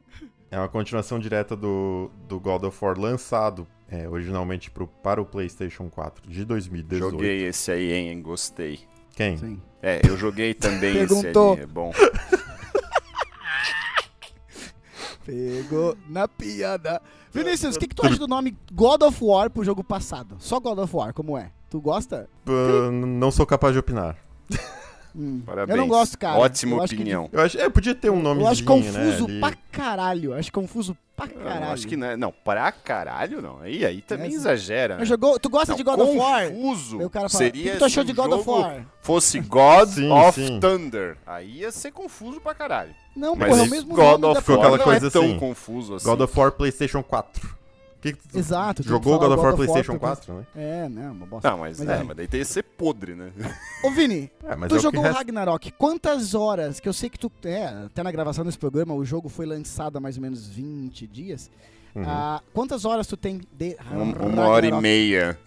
[0.51, 5.25] É uma continuação direta do, do God of War lançado é, originalmente pro, para o
[5.25, 7.11] PlayStation 4 de 2018.
[7.11, 8.21] Joguei esse aí, hein?
[8.21, 8.79] Gostei.
[9.15, 9.37] Quem?
[9.37, 9.61] Sim.
[9.81, 11.53] É, eu joguei também esse Perguntou.
[11.53, 11.91] ali, é bom.
[15.25, 17.01] Pegou na piada.
[17.31, 20.35] Vinícius, o que, que tu acha do nome God of War pro jogo passado?
[20.39, 21.51] Só God of War, como é?
[21.69, 22.29] Tu gosta?
[22.45, 24.15] P- não sou capaz de opinar.
[25.17, 25.41] Hum.
[25.45, 25.69] Parabéns.
[25.77, 26.37] Eu não gosto, cara.
[26.37, 27.29] Ótima Eu acho que opinião.
[27.31, 29.39] Eu acho, é, podia ter um Eu nomezinho, acho confuso né?
[29.39, 30.33] pra caralho.
[30.33, 31.71] Acho confuso pra Eu caralho.
[31.71, 33.59] acho que não, é- não, pra caralho não.
[33.61, 34.97] Aí, aí também Essa- exagera.
[34.97, 35.05] Né?
[35.05, 36.49] jogou, tu gosta Não, de God of War?
[36.51, 36.99] Confuso.
[36.99, 38.85] Aí o cara fala, seria que que tu achou se de God of War?
[39.01, 40.59] Fosse God Sim, of sim.
[40.59, 41.17] Thunder.
[41.25, 42.93] Aí ia ser confuso pra caralho.
[43.15, 45.23] Não, Mas porra, é o mesmo God nome of War aquela não coisa é tão
[45.23, 45.39] assim.
[45.39, 46.05] confuso assim.
[46.05, 47.55] God of War PlayStation 4.
[48.05, 48.83] Que que tu Exato.
[48.83, 50.45] Jogou falar God of War PlayStation pra- 4, né?
[50.55, 51.49] É, não, uma bosta.
[51.49, 52.03] Não, mas, Mas é, é.
[52.03, 53.31] mas daí tem que ser podre, né?
[53.83, 55.17] Ô, Vini, É, mas tu é o jogou resta.
[55.17, 55.71] Ragnarok.
[55.71, 59.27] Quantas horas, que eu sei que tu, é, até na gravação desse programa, o jogo
[59.27, 61.49] foi lançado há mais ou menos 20 dias.
[61.95, 62.03] Uhum.
[62.05, 65.39] Ah, quantas horas tu tem de Um- uma hora e meia.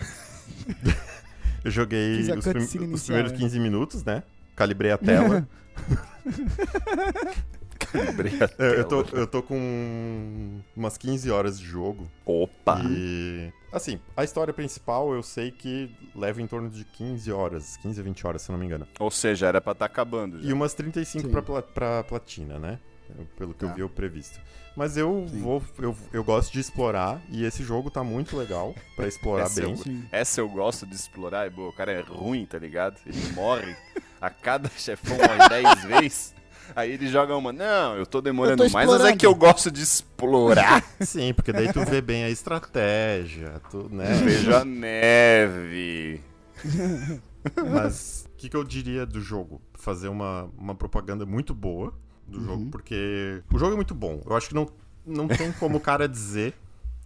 [1.65, 3.39] Eu joguei os, prim- cutscene os inicial, primeiros né?
[3.39, 4.23] 15 minutos, né?
[4.57, 5.47] Calibrei a tela.
[7.93, 12.09] Calibrei a eu, eu tô, eu tô com umas 15 horas de jogo.
[12.25, 12.81] Opa!
[12.89, 13.53] E.
[13.73, 18.03] Assim, a história principal eu sei que leva em torno de 15 horas, 15 a
[18.05, 18.87] 20 horas, se eu não me engano.
[18.99, 20.49] Ou seja, era pra estar acabando já.
[20.49, 21.31] E umas 35 Sim.
[21.31, 22.79] pra, pla- pra platina, né?
[23.39, 23.75] Pelo que eu Tá.
[23.75, 24.39] vi, é o previsto.
[24.77, 25.41] Mas eu Sim.
[25.41, 25.63] vou.
[25.79, 29.65] Eu, eu gosto de explorar e esse jogo tá muito legal pra explorar Esse é
[29.65, 29.77] bem.
[29.77, 30.05] Sim.
[30.13, 31.71] Essa eu gosto de explorar, é boa.
[31.71, 32.97] O cara é ruim, tá ligado?
[33.07, 33.75] Ele morre
[34.21, 36.35] a cada chefão umas 10 vezes.
[36.77, 39.35] Aí ele joga uma, não, eu tô demorando Eu tô mais, mas é que eu
[39.35, 40.83] gosto de explorar.
[41.01, 44.13] Sim, porque daí tu vê bem a estratégia, tu, né?
[44.25, 46.21] Vejo a neve.
[47.71, 49.61] Mas o que, que eu diria do jogo?
[49.75, 51.95] Fazer uma, uma propaganda muito boa
[52.27, 52.71] do jogo, Uhum.
[52.71, 54.21] porque o jogo é muito bom.
[54.27, 54.69] Eu acho que não,
[55.07, 56.55] não tem como o cara dizer.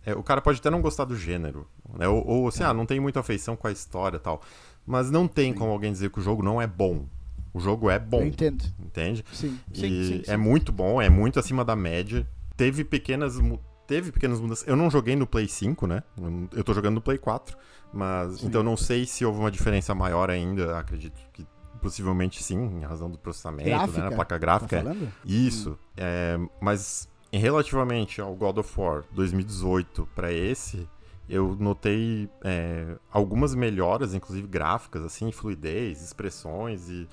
[0.05, 2.09] é, o cara pode até não gostar do gênero, né?
[2.09, 4.43] Ou, ou assim, ah, não tem muita afeição com a história e tal.
[4.87, 5.59] Mas não tem Sim.
[5.59, 7.07] como alguém dizer que o jogo não é bom.
[7.55, 8.65] O jogo é Eu bom, entendo.
[8.81, 9.25] entende?
[9.33, 10.23] Sim, E sim, sim.
[10.27, 12.27] é muito bom, é muito acima da média.
[12.57, 13.39] Teve pequenas.
[13.87, 14.67] Teve pequenas mudanças.
[14.67, 16.03] Eu não joguei no Play 5, né?
[16.17, 17.57] Eu- Eu tô jogando no Play 4.
[17.93, 18.39] Mas.
[18.41, 18.47] Sim.
[18.47, 20.79] Então eu não sei se houve uma diferença maior ainda.
[20.79, 21.47] Acredito que
[21.81, 23.75] possivelmente sim, em razão do processamento, né?
[23.77, 24.77] Gráfica, Na placa Tá gráfica.
[24.77, 24.83] é.
[24.83, 25.13] falando?
[25.25, 25.79] Isso.
[25.97, 30.89] é, mas relativamente ao God of War 2018 pra esse,
[31.29, 37.09] eu notei é, algumas melhoras, inclusive gráficas, assim, fluidez, expressões e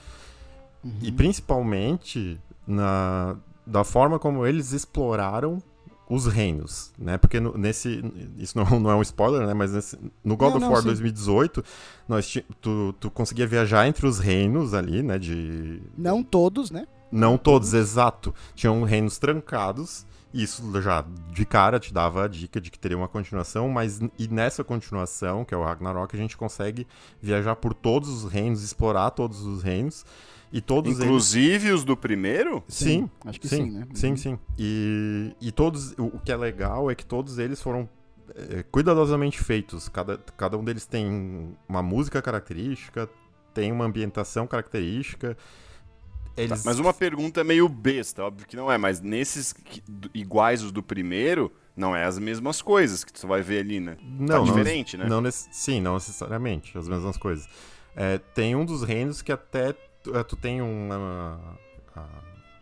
[0.84, 0.94] Uhum.
[1.02, 5.62] e principalmente na, da forma como eles exploraram
[6.10, 7.18] os reinos, né?
[7.20, 8.04] Porque no- nesse.
[8.38, 9.54] Isso não, não é um spoiler, né?
[9.54, 10.88] Mas nesse- no God Não, of não, War sim.
[10.88, 11.64] 2018,
[12.08, 15.20] nós tu, tu conseguia viajar entre os reinos ali, né?
[15.20, 15.82] De.
[15.98, 16.88] Não todos, né?
[17.12, 18.34] Não todos, exato.
[18.56, 20.06] Tinham reinos trancados.
[20.32, 24.00] E isso já de cara te dava a dica de que teria uma continuação, mas
[24.18, 26.86] e nessa continuação, que é o Ragnarok, a gente consegue
[27.20, 30.06] viajar por todos os reinos, explorar todos os reinos.
[30.52, 32.64] E todos eles Inclusive os do primeiro?
[32.68, 33.88] Sim, Acho que sim, sim, né?
[33.94, 34.18] sim, Uhum.
[34.18, 34.40] sim.
[34.58, 37.88] E, e todos, o, que é legal é que todos eles foram
[38.36, 39.88] é, cuidadosamente feitos.
[39.88, 43.08] Cada, cada um deles tem uma música característica,
[43.54, 45.36] tem uma ambientação característica.
[45.36, 49.84] Tá, Eles, mas uma pergunta meio besta, óbvio que não é, mas nesses que-
[50.14, 53.98] iguais os do primeiro, não é as mesmas coisas que tu vai ver ali, né?
[54.02, 55.06] não, tá não- diferente, né?
[55.06, 57.48] Não, sim, não necessariamente as mesmas coisas.
[57.96, 61.40] É, tem um dos reinos que até tu, é, tu tem uma,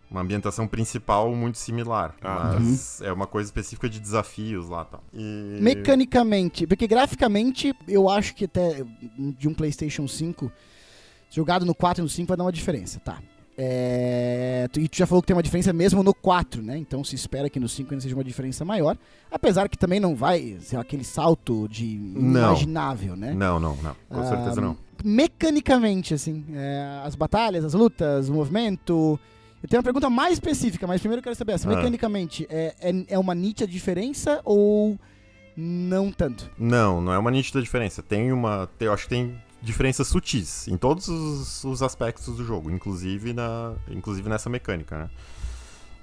[0.10, 5.04] uma ambientação principal muito similar, Ah, mas é uma coisa específica de desafios lá, tal.
[5.14, 5.60] E...
[5.62, 8.84] Mecanicamente, porque graficamente eu acho que até
[9.38, 10.52] de um PlayStation 5
[11.30, 13.22] jogado no 4 e no 5 vai dar uma diferença, tá?
[13.60, 16.78] É, tu- e tu já falou que tem uma diferença mesmo no 4, né?
[16.78, 18.96] Então se espera que no 5 ainda seja uma diferença maior.
[19.32, 23.34] Apesar que também não vai ser aquele salto de imaginável, né?
[23.34, 23.96] Não, não, não.
[24.10, 24.78] Com Ah, certeza não.
[25.04, 29.20] Mecanicamente, assim, é, as batalhas, as lutas, o movimento.
[29.62, 31.68] Eu tenho uma pergunta mais específica, mas primeiro eu quero saber essa.
[31.72, 31.76] Ah.
[31.76, 34.98] Mecanicamente, é, é, é uma nítida diferença ou
[35.56, 36.50] não tanto?
[36.58, 38.04] Não, não é uma nítida diferença.
[38.04, 38.70] Tem uma.
[38.80, 39.36] Eu acho que tem
[39.68, 45.10] diferenças sutis em todos os, os aspectos do jogo, inclusive, na, inclusive nessa mecânica, né?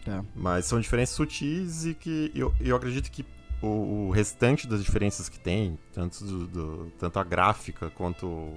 [0.05, 0.25] Tá.
[0.37, 3.25] Mas são diferenças sutis e que eu, eu acredito que
[3.63, 8.55] o, o restante das diferenças que tem, tanto, do, do- tanto a gráfica quanto o,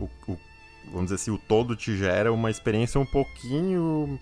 [0.00, 0.38] o- o-
[0.86, 4.18] Vamos dizer assim, o todo te gera uma experiência um pouquinho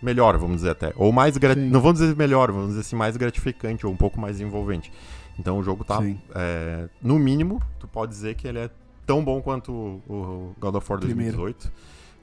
[0.00, 0.92] melhor, vamos dizer até.
[0.94, 1.36] Ou mais.
[1.56, 4.92] Não vamos dizer melhor, vamos dizer assim, mais gratificante ou um pouco mais envolvente.
[5.36, 5.98] Então o jogo tá.
[6.36, 8.70] É, no mínimo, tu pode dizer que ele é
[9.06, 11.36] tão bom quanto o, God of War Primeiro.
[11.36, 11.72] 2018,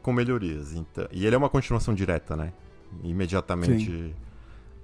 [0.02, 0.74] com melhorias.
[0.74, 2.54] Então, e ele é uma continuação direta, né?
[3.04, 4.13] Imediatamente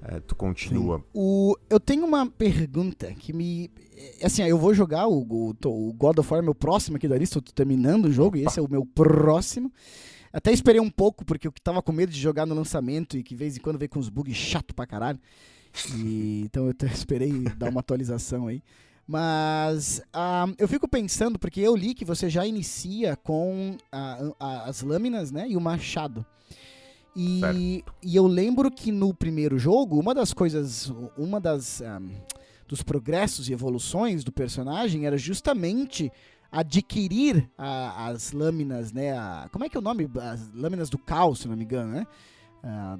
[0.03, 1.03] é, tu continua.
[1.13, 3.69] O, eu tenho uma pergunta que me.
[3.95, 7.17] é, Assim, eu vou jogar o, o, o God of War, meu próximo aqui da
[7.17, 7.37] lista.
[7.37, 8.49] Eu tô terminando o jogo e Opa.
[8.49, 9.71] esse é o meu próximo.
[10.31, 13.33] Até esperei um pouco, porque eu tava com medo de jogar no lançamento e que
[13.33, 15.19] de vez em quando veio com uns bugs chato pra caralho.
[15.95, 18.61] E, então eu esperei dar uma atualização aí.
[19.07, 24.63] Mas ah, eu fico pensando, porque eu li que você já inicia com a- a-
[24.65, 25.47] as lâminas, né?
[25.49, 26.25] E o machado.
[27.15, 32.01] E, e eu lembro que no primeiro jogo, uma das coisas, uma das ah,
[32.67, 36.11] dos progressos e evoluções do personagem era justamente
[36.51, 39.17] adquirir a- as lâminas, né?
[39.17, 40.09] a- como é que é o nome?
[40.21, 42.07] As lâminas do caos, se não me engano, né?
[42.63, 42.97] Ah,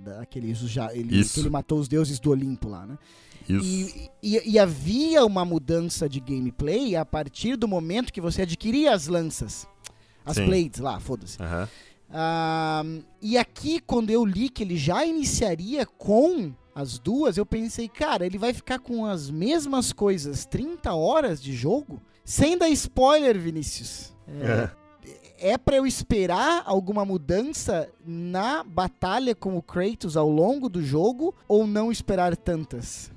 [0.67, 2.98] já, ele, que ele matou os deuses do Olimpo lá, né?
[3.50, 8.94] E, e- e havia uma mudança de gameplay a partir do momento que você adquiria
[8.94, 9.68] as lanças.
[10.26, 10.46] As Sim.
[10.46, 11.42] blades lá, foda-se.
[11.42, 11.70] Aham.
[12.10, 12.84] Ah,
[13.22, 18.26] e aqui, quando eu li que ele já iniciaria com as duas, eu pensei, cara,
[18.26, 22.02] ele vai ficar com as mesmas coisas 30 horas de jogo?
[22.24, 24.14] Sem dar spoiler, Vinícius.
[24.28, 24.70] É.
[25.40, 31.34] É pra eu esperar alguma mudança na batalha com o Kratos ao longo do jogo
[31.48, 33.12] ou não esperar tantas?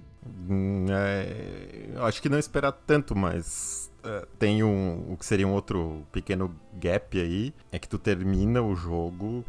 [0.49, 5.53] Hum, é, acho que não esperar tanto, mas é, tem um, o que seria um
[5.53, 9.45] outro pequeno gap aí, é que tu termina o jogo,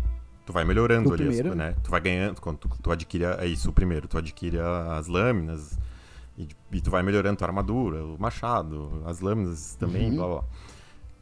[0.46, 1.56] tu vai melhorando O ali, primeiro.
[1.56, 1.76] né?
[1.84, 5.78] Tu vai ganhando, quando tu, tu adquire, é isso o primeiro, tu adquire as lâminas
[6.38, 10.16] e, e tu vai melhorando tua armadura, o machado, as lâminas também, Uhum.
[10.16, 10.44] blá blá.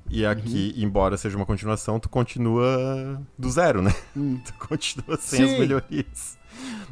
[0.09, 3.93] E aqui, embora seja uma continuação, tu continua do zero, né?
[4.17, 4.39] Hum.
[4.45, 5.59] Tu continua sem as Sim.
[5.59, 6.37] melhorias.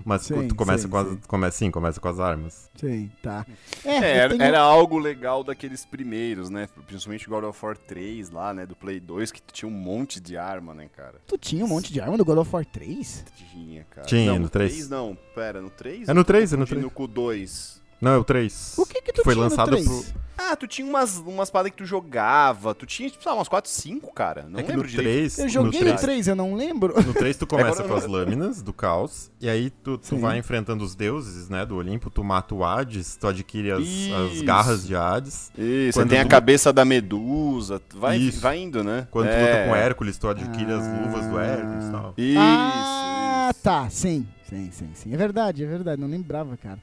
[0.06, 1.19] Mas Sim, tu começa sim, com as, sim.
[1.27, 2.69] começa, sim, começa com as armas.
[2.75, 3.45] Sim, tá.
[3.84, 6.69] É, É, era, tenho- era algo legal daqueles primeiros, né?
[6.86, 8.65] Principalmente God of War 3 lá, né?
[8.65, 11.15] Do Play 2, que tinha um monte de arma, né, cara?
[11.25, 13.25] Tu tinha um monte de arma do God of War 3?
[13.51, 14.08] Tinha, cara.
[14.08, 14.89] Tinha, não, no 3.
[14.89, 16.08] não, pera, no 3?
[16.08, 16.86] É no 3, é no 3.
[16.93, 17.82] com o 2.
[18.01, 18.75] Não, é o 3.
[18.77, 19.88] O que que tu Foi tinha lançado no 3?
[19.88, 22.75] pro- Ah, tu tinha umas, umas paradas que tu jogava.
[22.75, 24.45] Tu tinha, tipo, sei lá, umas 4, 5, cara.
[24.47, 25.33] Não é que lembro no direito.
[25.33, 26.93] 3, Eu joguei no o 3, 3, eu não lembro.
[27.01, 29.97] no 3 tu começa Agora com eu as não- lâminas do caos, e aí tu,
[29.97, 30.19] tu Sim.
[30.19, 33.86] vai enfrentando os deuses, né, do Olimpo, tu mata o Hades, tu adquire as, as
[34.33, 34.45] Isso.
[34.45, 35.51] garras de Hades.
[35.57, 37.81] Isso, Quando você tem a tu- cabeça da medusa.
[37.95, 38.39] Vai, Isso.
[38.39, 39.07] vai indo, né?
[39.10, 39.41] Quando tu É.
[39.41, 41.43] luta com Hércules, tu adquire as luvas do Ah.
[41.45, 42.13] Hércules e tal.
[42.15, 43.63] Isso, ah, isso.
[43.63, 45.13] tá, sim, sim, sim, sim.
[45.13, 46.77] É verdade, é verdade, não lembrava, cara.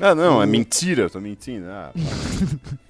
[0.00, 1.66] Ah, não, é O- mentira, eu tô mentindo.
[1.68, 1.92] Ah,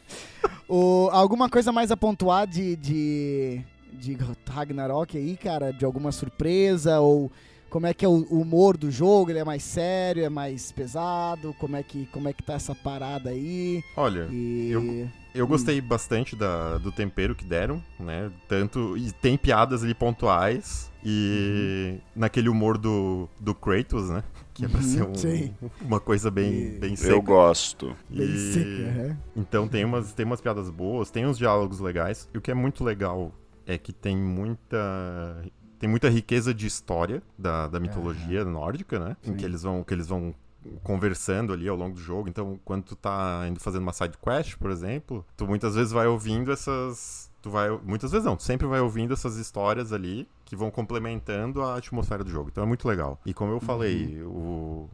[0.68, 3.60] O, alguma coisa mais a pontuar de, de,
[3.92, 4.16] de
[4.48, 5.72] Ragnarok aí, cara?
[5.72, 7.00] De alguma surpresa?
[7.00, 7.30] Ou
[7.68, 9.30] como é que é o, o humor do jogo?
[9.32, 11.52] Ele é mais sério, é mais pesado?
[11.58, 13.82] Como é que, como é que tá essa parada aí?
[13.96, 14.70] Olha, E...
[14.70, 18.30] Eu- eu gostei bastante da, do tempero que deram, né?
[18.48, 18.96] Tanto.
[18.96, 20.90] E tem piadas ali pontuais.
[21.04, 24.22] E naquele humor do, do Kratos, né?
[24.60, 25.54] Que é pra Uhum, ser um- sim.
[25.80, 27.12] uma coisa bem, E- bem seca.
[27.12, 27.96] eu gosto.
[28.08, 29.18] Bem E- seca, aham.
[29.34, 32.28] Então tem umas, tem umas piadas boas, tem uns diálogos legais.
[32.32, 33.32] E o que é muito legal
[33.66, 35.42] é que tem muita.
[35.78, 39.16] Tem muita riqueza de história da, da mitologia nórdica, né?
[39.24, 39.36] Em Sim.
[39.36, 39.82] que eles vão.
[39.82, 40.34] Que eles vão
[40.82, 42.28] conversando ali ao longo do jogo.
[42.28, 46.06] Então, quando tu tá indo fazendo uma side quest, por exemplo, tu muitas vezes vai
[46.06, 47.30] ouvindo essas.
[47.40, 47.70] Tu vai.
[47.82, 52.24] Muitas vezes não, tu sempre vai ouvindo essas histórias ali que vão complementando a atmosfera
[52.24, 52.48] do jogo.
[52.50, 53.20] Então é muito legal.
[53.24, 54.88] E como eu falei, o.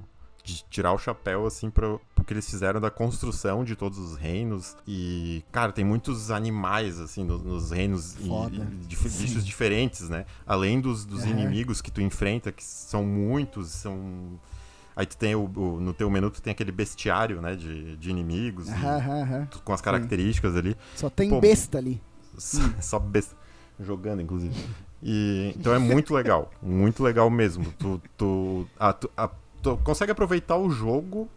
[0.45, 4.17] De tirar o chapéu, assim, pro, pro que eles fizeram da construção de todos os
[4.17, 4.77] reinos.
[4.87, 8.17] E, cara, tem muitos animais, assim, nos, nos reinos.
[8.21, 8.29] e-.
[8.29, 9.23] E, Sim.
[9.25, 10.27] bichos diferentes, né?
[10.47, 11.31] Além dos, dos Aham.
[11.31, 14.39] inimigos que tu enfrenta, que são muitos, são.
[14.95, 18.11] Aí tu tem o, o- no teu menu tu tem aquele bestiário, né, de, de
[18.11, 19.47] inimigos, e Aham, aham, aham.
[19.51, 20.77] tu- com as características ali.
[20.95, 22.01] Só tem Pô, besta ali.
[22.37, 23.35] Só, só besta.
[23.81, 24.55] Jogando, inclusive.
[25.03, 26.51] E, então é muito legal.
[26.63, 27.67] Muito legal mesmo.
[27.79, 29.31] Tu, tu, a- tu- a-
[29.63, 31.29] tu consegue aproveitar o jogo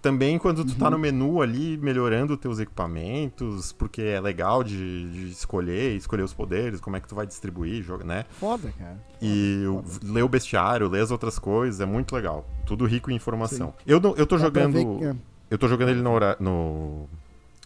[0.00, 5.30] também quando tu tá no menu ali, melhorando teus equipamentos, porque é legal de, de
[5.30, 8.24] escolher, escolher os poderes, como é que tu vai distribuir, joga- né?
[8.40, 8.98] Foda, cara.
[9.20, 12.44] E o- ler o bestiário, ler as outras coisas, é muito legal.
[12.66, 13.72] Tudo rico em informação.
[13.86, 14.72] Eu, eu tô Dá jogando.
[14.98, 15.14] ver é,
[15.50, 17.08] Eu tô jogando ele no, no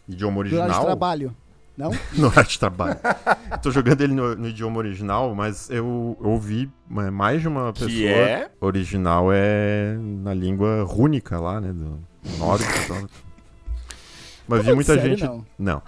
[0.06, 0.85] idioma do lado de original.
[0.85, 1.35] trabalho.
[1.77, 1.91] Não?
[2.17, 2.97] no horário de trabalho.
[3.62, 7.91] Tô jogando ele no, no idioma original, mas eu ouvi é, mais de uma pessoa.
[7.91, 8.51] Que é?
[8.61, 11.73] Original é na língua rúnica lá, né?
[11.73, 11.99] Do
[12.39, 12.71] nórdico.
[14.49, 15.25] Mas vi muita Sério, gente.
[15.25, 15.45] não?
[15.59, 15.83] Não.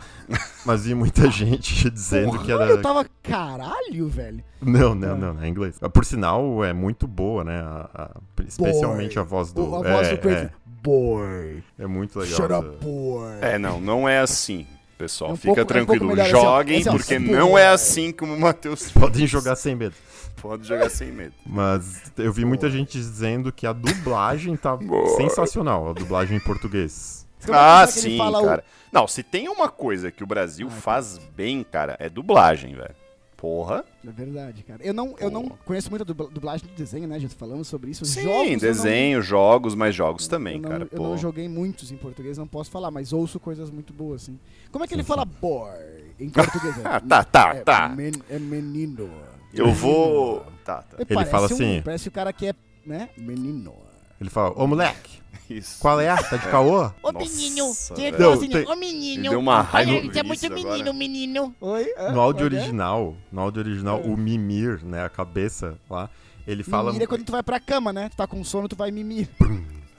[0.67, 2.71] Mas vi muita gente dizendo que Porra, era.
[2.73, 4.43] eu tava caralho, velho.
[4.61, 5.79] Não, não, não, não, é inglês.
[5.93, 7.61] Por sinal, é muito boa, né?
[7.61, 8.11] a- a-
[8.47, 9.23] especialmente Boy.
[9.23, 9.63] a voz do.
[9.65, 10.43] O- a é, voz do Kratos.
[10.43, 10.51] é,
[10.83, 11.63] Boy.
[11.79, 12.37] é muito legal.
[12.37, 13.29] Shut up, boy.
[13.41, 14.67] É, não, não é assim.
[14.99, 16.07] Pessoal, É um fica pouco- é um tranquilo.
[16.09, 16.41] melhor assim, ó.
[16.43, 19.95] Joguem, ó, porque não é assim como o Matheus Podem jogar sem medo.
[20.43, 21.35] Pode jogar sem medo.
[21.47, 25.17] Mas eu vi muita gente dizendo que a dublagem tá Boa.
[25.17, 27.27] sensacional, a dublagem em português.
[27.49, 28.65] Ah, sim, fala o- cara.
[28.91, 30.81] Não, se tem uma coisa que o Brasil Ah, tá.
[30.81, 32.95] faz bem, cara, é dublagem, velho.
[33.39, 33.85] Porra.
[34.05, 34.83] É verdade, cara.
[34.85, 37.21] Eu não, eu não conheço muito a dubla- dublagem de desenho, né?
[37.21, 38.05] Já falamos sobre isso.
[38.05, 40.83] Sim, jogos eu não- desenho, jogos, mas jogos também, eu não, cara.
[40.83, 41.03] Eu pô.
[41.05, 44.41] não joguei muitos em português, não posso falar, mas ouço coisas muito boas, assim.
[44.73, 45.71] Como é que ele fala boy
[46.19, 46.75] em português?
[46.85, 47.89] Ah, tá, tá, é, tá.
[47.91, 49.09] men- é menino.
[49.55, 50.45] Eu vou.
[50.65, 50.97] Tá, tá.
[50.99, 53.09] Ele, Ele fala um- assim- Parece o cara que é, né?
[53.17, 53.73] Menino.
[54.21, 55.79] Ele fala, ô moleque, Isso.
[55.81, 56.15] qual é?
[56.15, 56.91] Tá de caô?
[57.03, 59.23] Ô menino, você Não, tem- ô menino.
[59.23, 60.93] Me deu uma raiva Olha, você é muito menino, agora.
[60.93, 61.55] menino.
[61.61, 61.87] Oi?
[61.99, 62.13] hã?
[62.13, 62.59] No áudio Olha.
[62.59, 66.11] original, no áudio original, o Mimir, né, a cabeça lá,
[66.47, 66.93] ele fala...
[66.93, 68.09] Mimir é quando tu vai pra cama, né?
[68.09, 69.29] Tu tá com sono, tu vai mimir.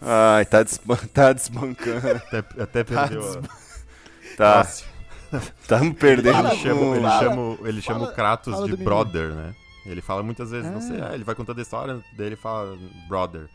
[0.01, 2.07] Ai, tá, desban tá desbancando.
[2.15, 3.41] Até, até perdeu a...
[4.37, 4.83] Tá, Nossa,
[5.67, 6.47] tá me perdendo.
[6.47, 7.19] Ele chama, ele Fala.
[7.19, 9.53] chama, ele chama Fala- o Kratos de brother, né?
[9.85, 10.81] Ele fala muitas vezes, não Ah.
[10.81, 13.49] sei, ah, ele vai contando a história, daí ele fala brother.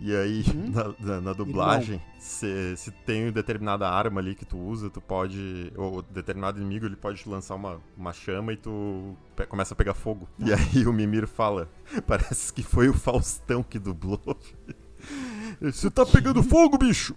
[0.00, 0.70] E aí, Hum?
[0.72, 5.72] na, na- na dublagem, se, se tem determinada arma ali que tu usa, tu pode.
[5.76, 9.76] Ou determinado inimigo, ele pode te lançar uma, uma chama e tu pe- começa a
[9.76, 10.26] pegar fogo.
[10.38, 11.68] E aí o Mimir fala:
[12.06, 14.20] Parece que foi o Faustão que dublou.
[15.60, 17.14] Você tá pegando fogo, bicho!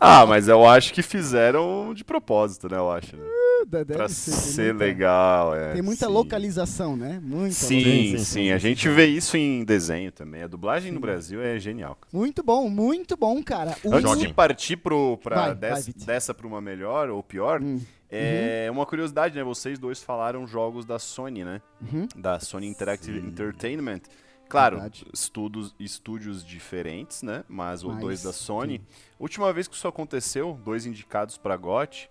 [0.00, 2.76] Ah, mas eu acho que fizeram de propósito, né?
[2.76, 3.16] Eu acho.
[3.16, 3.24] Né?
[3.66, 5.72] Deve Pra ser, ser muita- legal, é.
[5.72, 6.12] Tem muita sim.
[6.12, 7.20] localização, né?
[7.22, 8.94] Muita Sim, Sim, sim, sim, sim, A sim, gente sim.
[8.94, 10.42] vê isso em desenho também.
[10.42, 11.98] A dublagem no Brasil é genial.
[12.12, 13.76] Muito bom, muito bom, cara.
[13.84, 17.62] O Antes de partir pro, pra Vai, des- vai, dessa pra uma melhor ou pior,
[17.62, 19.42] Hum, é uma curiosidade, né?
[19.44, 21.60] Vocês dois falaram jogos da Sony, né?
[21.80, 22.06] uhum.
[22.16, 23.26] Da Sony Interactive Sim.
[23.26, 24.00] Entertainment.
[24.48, 25.04] Claro, Verdade.
[25.12, 27.44] estudos, estúdios diferentes, né?
[27.46, 28.78] Mas os Mas, dois da Sony.
[28.78, 28.84] sim.
[29.20, 32.08] Última vez que isso aconteceu, dois indicados pra GOT,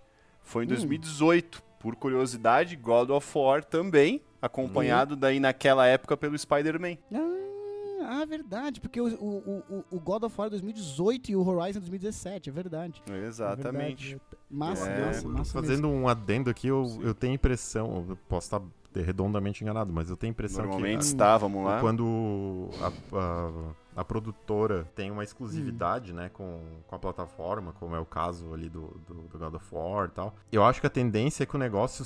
[0.48, 0.70] foi em Hum.
[0.70, 1.62] 2018.
[1.78, 5.20] Por curiosidade, God of War também, acompanhado Uhum.
[5.20, 6.96] daí naquela época pelo Spider-Man.
[7.14, 11.78] Ah, ah, verdade, porque o, o, o, o God of War 2018 e o Horizon
[11.80, 13.02] 2017, é verdade.
[13.08, 14.08] É Exatamente.
[14.16, 14.20] verdade.
[14.50, 18.46] Massa, É, massa, massa Fazendo um adendo aqui, eu, eu tenho a impressão, eu posso
[18.46, 18.62] estar
[19.02, 21.80] redondamente enganado, mas eu tenho a impressão Normalmente que está, vamos lá.
[21.80, 25.24] quando a, a, a produtora tem uma Hum.
[25.24, 29.54] exclusividade né, com, com a plataforma, como é o caso ali do, do, do God
[29.54, 32.04] of War e tal, eu acho que a tendência é que o negócio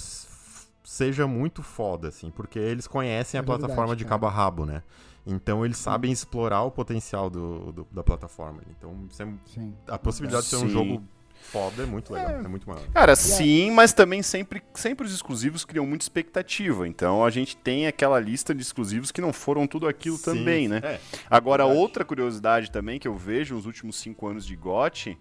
[0.84, 4.14] seja muito foda, assim, porque eles conhecem É a plataforma verdade, de cara.
[4.14, 4.82] cabo a rabo, né?
[5.24, 8.60] Então eles sabem explorar o potencial do, do- da plataforma.
[8.76, 9.72] Então isso é- Sim.
[9.86, 10.68] a possibilidade de ser um Sim.
[10.68, 11.02] jogo
[11.42, 12.82] foda é muito legal, é, muito maior.
[12.94, 16.88] Cara, sim, mas também sempre, sempre os exclusivos criam muita expectativa.
[16.88, 20.68] Então a gente tem aquela lista de exclusivos que não foram tudo aquilo Sim, também,
[20.68, 20.80] né?
[20.82, 21.82] É, Agora, verdade.
[21.82, 25.18] outra curiosidade também que eu vejo nos últimos cinco anos de GOT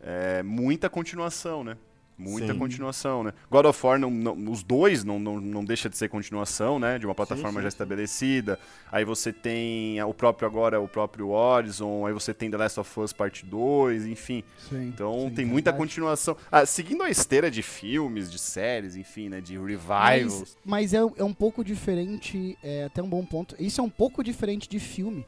[0.00, 1.76] é muita continuação, né?
[2.18, 2.58] Muita Sim.
[2.58, 3.32] continuação, né?
[3.48, 6.98] God of War, não, não- os dois não, não, não deixa de ser continuação, né?
[6.98, 7.74] De uma plataforma sim, já sim.
[7.74, 8.58] estabelecida.
[8.90, 12.06] Aí você tem o próprio agora, o próprio Horizon.
[12.06, 14.42] Aí você tem The Last of Us Parte 2, enfim.
[14.72, 15.76] Então tem muita verdade.
[15.76, 16.36] continuação.
[16.50, 19.40] Ah, seguindo a esteira de filmes, de séries, enfim, né?
[19.40, 20.56] De revivals.
[20.64, 23.54] Mas, mas é, é um pouco diferente, é até um bom ponto.
[23.60, 25.24] Isso é um pouco diferente de filme.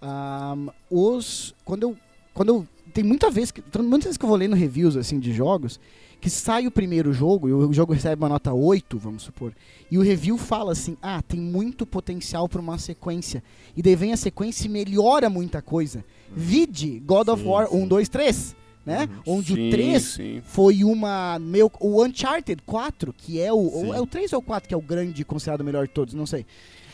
[0.00, 1.54] Ahm, os.
[1.64, 1.96] Quando eu.
[2.34, 2.68] Quando eu.
[2.92, 3.62] Tem muita vez que.
[3.78, 5.78] Muitas vezes que eu vou lendo reviews assim de jogos,
[6.22, 9.52] que sai o primeiro jogo e o jogo recebe uma nota 8, vamos supor.
[9.90, 13.42] E o review fala assim: ah, tem muito potencial para uma sequência.
[13.76, 16.04] E daí vem a sequência e melhora muita coisa.
[16.30, 17.82] Vide God of Sim, War sim.
[17.82, 18.56] 1, 2, 3.
[18.86, 19.08] Né?
[19.26, 20.42] Onde Sim, o 3 sim.
[20.44, 23.92] foi uma meio o Uncharted 4, que é o Sim.
[23.92, 26.14] é o 3 ou o 4 que é o grande considerado o melhor de todos,
[26.14, 26.46] não sei.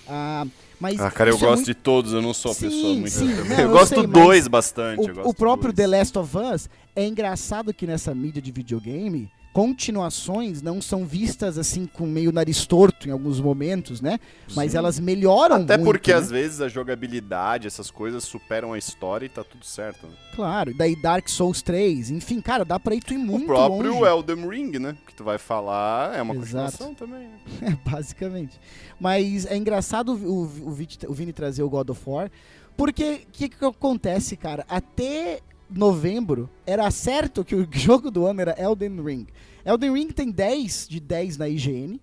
[0.09, 0.47] Ah,
[0.81, 2.94] mas Ah, cara, eu é gosto muito- de todos, eu não sou a Sim, pessoa
[2.94, 3.11] muito.
[3.11, 5.11] sim, não, eu eu gosto sei, do mas 2 bastante.
[5.11, 5.99] o, o próprio do The dois.
[5.99, 11.87] Last of Us é engraçado que nessa mídia de videogame continuações não são vistas assim
[11.87, 14.19] com meio nariz torto em alguns momentos, né?
[14.55, 14.79] Mas Sim.
[14.79, 16.19] elas melhoram Até muito, porque né?
[16.19, 20.07] às vezes a jogabilidade, essas coisas superam a história e tá tudo certo.
[20.07, 20.13] Né?
[20.35, 23.95] Claro, daí Dark Souls 3, enfim, cara, dá pra ir tu ir muito o próprio
[23.95, 24.11] longe.
[24.11, 24.97] Elden Ring, né?
[25.07, 26.79] Que tu vai falar é uma Exato.
[26.79, 27.29] continuação também.
[27.29, 27.39] Né?
[27.69, 28.61] É, basicamente.
[29.01, 30.71] Mas é engraçado o, o,
[31.09, 32.31] o Vini trazer o God of War,
[32.77, 34.64] porque o que, que acontece, cara?
[34.68, 35.41] Até
[35.71, 39.27] novembro era certo que o jogo do ano era Elden Ring.
[39.64, 42.01] Elden Ring tem 10 de 10 na IGN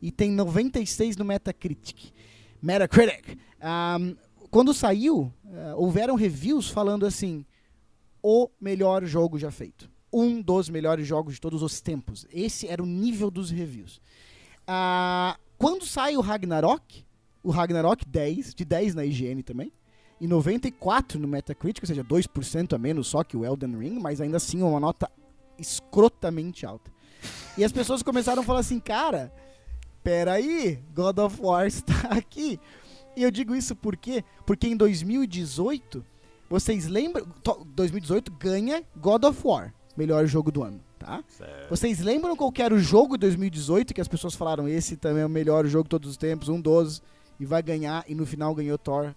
[0.00, 2.12] e tem 96 no Metacritic.
[2.62, 3.38] Metacritic.
[3.60, 4.14] Ahm,
[4.50, 7.44] quando saiu, eh, houveram reviews falando assim:
[8.22, 9.90] o melhor jogo já feito.
[10.12, 12.26] Um dos melhores jogos de todos os tempos.
[12.32, 14.00] Esse era o nível dos reviews.
[14.66, 17.04] Ah, quando sai o Ragnarok,
[17.42, 19.72] o Ragnarok 10, de 10 na IGN também,
[20.20, 24.20] e 94 no Metacritic, ou seja, 2% a menos só que o Elden Ring, mas
[24.20, 25.08] ainda assim uma nota
[25.58, 26.90] escrotamente alta.
[27.56, 29.32] E as pessoas começaram a falar assim, cara,
[30.02, 32.58] peraí, God of War está aqui.
[33.16, 34.24] E eu digo isso por quê?
[34.46, 36.04] Porque em 2018,
[36.48, 39.74] vocês lembram, to- 2018 ganha God of War.
[39.96, 41.22] melhor jogo do ano, tá?
[41.26, 41.68] Certo.
[41.68, 45.22] Vocês lembram qual que era o jogo de 2018 que as pessoas falaram esse também
[45.22, 47.00] é o melhor jogo de todos os tempos, um 12
[47.40, 49.14] e vai ganhar e no final ganhou Thor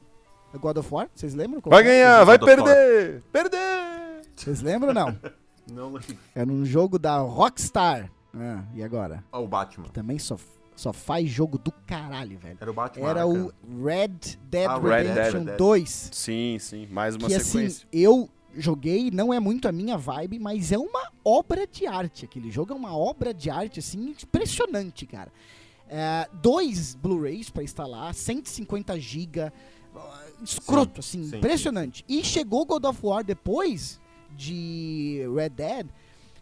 [0.60, 1.10] God of War?
[1.14, 1.62] Vocês lembram?
[1.66, 1.92] Vai que é?
[1.94, 3.22] ganhar, vai perder!
[3.32, 4.22] Perder!
[4.36, 5.18] Vocês lembram ou não?
[5.72, 5.94] Não,
[6.36, 8.12] Era um jogo da Rockstar.
[8.36, 9.24] Ah, e agora?
[9.32, 9.88] Ah, o Batman.
[9.90, 10.36] Também só,
[10.76, 12.58] só faz jogo do caralho, velho.
[12.60, 13.08] Era o Batman.
[13.10, 13.54] Era né, o
[13.86, 14.08] Red
[14.50, 15.58] Dead Ah, Red Redemption Dead.
[15.58, 16.10] 2.
[16.12, 17.88] Sim, sim, mais uma que assim, sequência.
[17.94, 18.28] eu
[18.58, 22.26] joguei, não é muito a minha vibe, mas é uma obra de arte.
[22.26, 25.32] Aquele jogo é uma obra de arte, assim, impressionante, cara.
[25.88, 29.52] É, dois Blu-rays pra instalar, 150 GB,
[30.44, 32.04] escroto, assim, sim, impressionante.
[32.08, 34.00] E chegou God of War depois
[34.36, 35.88] de Red Dead,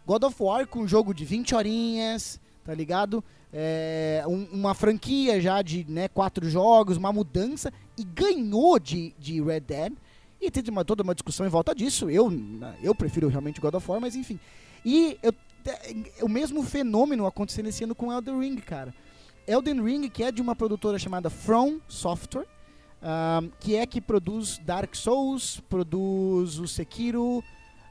[0.06, 3.22] God of War com um jogo de 20 horinhas, tá ligado?
[3.52, 9.40] É, um- uma franquia já de né, quatro jogos, uma mudança, e ganhou de, de
[9.42, 9.92] Red Dead.
[10.40, 12.08] E teve uma, toda uma discussão em volta disso.
[12.08, 12.32] Eu,
[12.82, 14.38] eu prefiro realmente God of War, mas enfim.
[14.84, 15.34] E eu,
[16.22, 18.94] o mesmo fenômeno acontecendo esse ano com Elden Ring, cara.
[19.46, 22.46] Elden Ring, que é de uma produtora chamada From Software,
[23.58, 27.42] que é que produz Dark Souls, produz o Sekiro,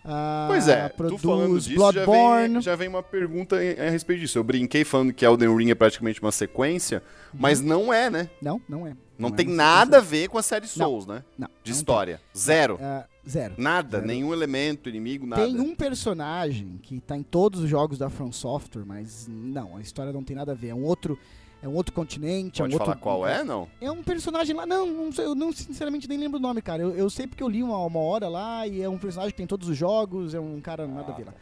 [0.03, 2.53] ah, Pois é, tu produz falando disso, já Bloodborne.
[2.53, 4.37] vem, já vem uma pergunta a respeito disso.
[4.37, 7.03] Eu brinquei falando que Elden Ring é praticamente uma sequência,
[7.33, 8.29] mas não é, né?
[8.41, 8.95] Não, não é.
[9.17, 11.23] Não, é tem uma nada a ver com a série Souls, né?
[11.37, 11.49] Não.
[11.63, 12.21] De não história.
[12.35, 12.77] Zero.
[12.77, 12.85] tem.
[12.85, 13.55] Ah, zero.
[13.57, 14.07] Nada, Zero.
[14.07, 15.43] nenhum elemento, inimigo, nada.
[15.43, 19.81] Tem um personagem que tá em todos os jogos da From Software, mas não, a
[19.81, 20.69] história não tem nada a ver.
[20.69, 21.19] É um outro,
[21.61, 23.01] é um outro continente, Pode é um falar outro.
[23.01, 23.67] qual é, não?
[23.81, 24.65] É um personagem lá.
[24.65, 26.81] Não, não sei, eu não sinceramente nem lembro o nome, cara.
[26.81, 29.37] Eu, eu sei porque eu li uma, uma hora lá e é um personagem que
[29.37, 31.33] tem em todos os jogos, é um cara nada a ver lá.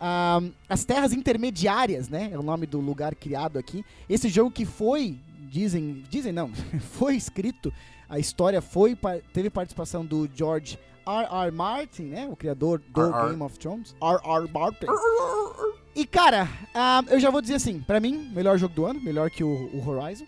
[0.00, 2.30] Ah, as Terras Intermediárias, né?
[2.32, 3.84] É o nome do lugar criado aqui.
[4.08, 5.18] Esse jogo que foi,
[5.50, 6.50] dizem, dizem não,
[6.92, 7.72] foi escrito,
[8.08, 8.96] a história foi,
[9.32, 11.44] teve participação do George R.
[11.46, 11.50] R.
[11.50, 12.28] Martin, né?
[12.30, 13.30] O criador do R.R..
[13.30, 13.96] Game of Thrones.
[14.00, 14.20] R.
[14.24, 14.48] R.
[15.98, 19.28] E cara, ah, eu já vou dizer assim, pra mim, melhor jogo do ano, melhor
[19.32, 20.26] que o, o Horizon.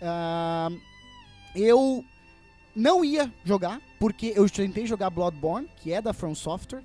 [0.00, 0.70] Ah,
[1.54, 2.02] eu
[2.74, 6.82] não ia jogar, porque eu tentei jogar Bloodborne, que é da From Software,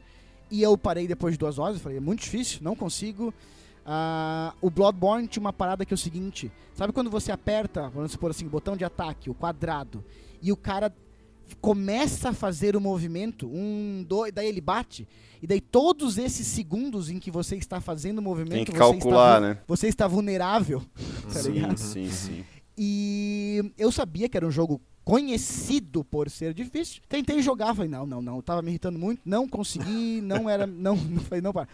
[0.52, 3.34] e eu parei depois de duas horas, eu falei, é muito difícil, não consigo.
[3.86, 8.12] Ah, o Bloodborne tinha uma parada que é o seguinte, sabe quando você aperta, vamos
[8.12, 10.04] supor assim, o botão de ataque, o quadrado,
[10.42, 10.94] e o cara
[11.56, 15.08] começa a fazer o movimento, um, dois, daí ele bate,
[15.42, 18.78] e daí todos esses segundos em que você está fazendo o movimento, Tem que você
[18.78, 19.58] calcular, está, vu- né?
[19.68, 20.82] você está vulnerável,
[21.32, 21.78] tá sim, ligado?
[21.78, 22.44] sim, sim.
[22.78, 27.02] E eu sabia que era um jogo conhecido por ser difícil.
[27.10, 30.96] Tentei jogar, falei, não, não, não, tava me irritando muito, não consegui, não era, não,
[30.96, 31.68] não falei, não, para.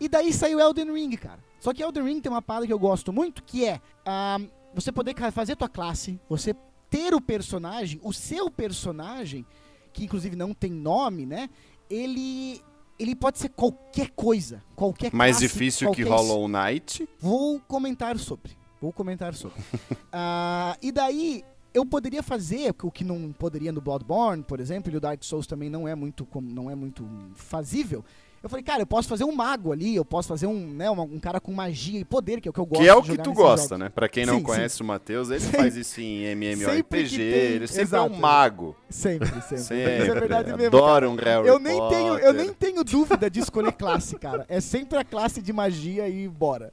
[0.00, 1.38] E daí saiu Elden Ring, cara.
[1.60, 4.38] Só que Elden Ring tem uma parada que eu gosto muito, que é ah,
[4.74, 6.54] você poder fazer tua classe, você
[6.90, 9.44] ter o personagem, o seu personagem,
[9.92, 11.48] que inclusive não tem nome, né?
[11.90, 12.62] Ele
[12.98, 17.08] ele pode ser qualquer coisa, qualquer Mais classe, difícil que qualquer Hollow Knight.
[17.20, 18.56] Vou comentar sobre.
[18.80, 19.60] Vou comentar sobre.
[20.10, 24.96] Ah, e daí, eu poderia fazer o que não poderia no Bloodborne, por exemplo, e
[24.96, 28.04] o Dark Souls também não é muito, não é muito fazível.
[28.40, 31.02] Eu falei, cara, eu posso fazer um mago ali, eu posso fazer um, né, uma-
[31.02, 33.02] um cara com magia e poder, que é o que eu gosto Que é o
[33.02, 33.78] que tu gosta, jogos.
[33.80, 33.88] né?
[33.88, 35.40] Pra quem não Sim, conhece o Matheus, ele
[35.72, 38.12] faz isso em MMORPG, tem- ele sempre é exato.
[38.12, 38.76] um mago.
[38.88, 39.58] Sempre, sempre.
[39.58, 40.02] Sempre.
[40.02, 40.66] Isso é verdade mesmo.
[40.76, 42.34] Adoro um Harry Eu nem, tenho, eu Potter.
[42.34, 44.46] nem tenho dúvida de escolher classe, cara.
[44.48, 46.72] É sempre a classe de magia e bora.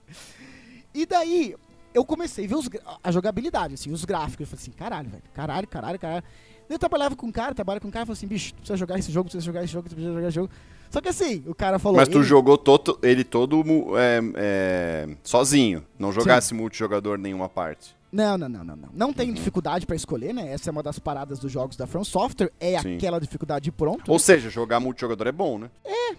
[0.94, 1.56] E daí,
[1.96, 2.70] eu comecei a ver os
[3.04, 4.42] a jogabilidade, assim, os gráficos.
[4.42, 5.24] Eu falei assim, caralho, velho.
[5.34, 6.24] Caralho, caralho, caralho.
[6.70, 9.00] Eu trabalhava com um cara, trabalho com um cara falei assim, bicho, tu precisa jogar
[9.00, 10.50] esse jogo, tu precisa jogar esse jogo, tu precisa jogar esse jogo.
[10.96, 11.98] Só que assim, o cara falou.
[11.98, 13.62] Mas tu ele- jogou todo, ele todo
[13.98, 17.94] é, é, sozinho, não jogasse multijogador nenhuma parte.
[18.10, 18.90] Não, não, não, não, não.
[18.94, 19.14] Não Uhum.
[19.14, 20.50] tem dificuldade pra escolher, né?
[20.54, 22.50] Essa é uma das paradas dos jogos da From Software.
[22.62, 22.96] É Sim.
[22.96, 24.10] aquela dificuldade pronto.
[24.10, 25.70] Ou seja, jogar multijogador é bom, né?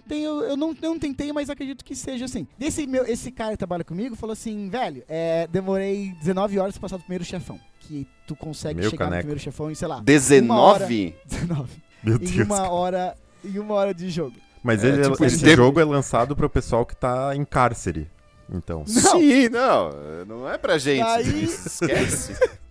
[0.07, 2.47] Tem, eu, eu não, eu não tentei, mas acredito que seja assim.
[2.59, 6.83] Desse meu, esse cara que trabalha comigo falou assim, velho, é, demorei 19 horas pra
[6.83, 7.59] passar do primeiro chefão.
[7.81, 9.23] Que tu consegue Meu chegar no caneco.
[9.23, 11.15] primeiro chefão em, sei lá, 19?
[11.25, 11.83] 19.
[12.05, 12.37] Meu em Deus.
[12.47, 12.71] uma cara.
[12.71, 13.17] hora.
[13.43, 14.35] Em uma hora de jogo.
[14.67, 18.11] Mas É, ele- tipo, esse de- jogo é lançado pro pessoal que tá em cárcere.
[18.53, 18.81] Então.
[18.81, 18.87] Não.
[19.21, 19.91] Sim, não,
[20.27, 21.03] não é pra gente.
[21.03, 22.35] Aí- Esquece.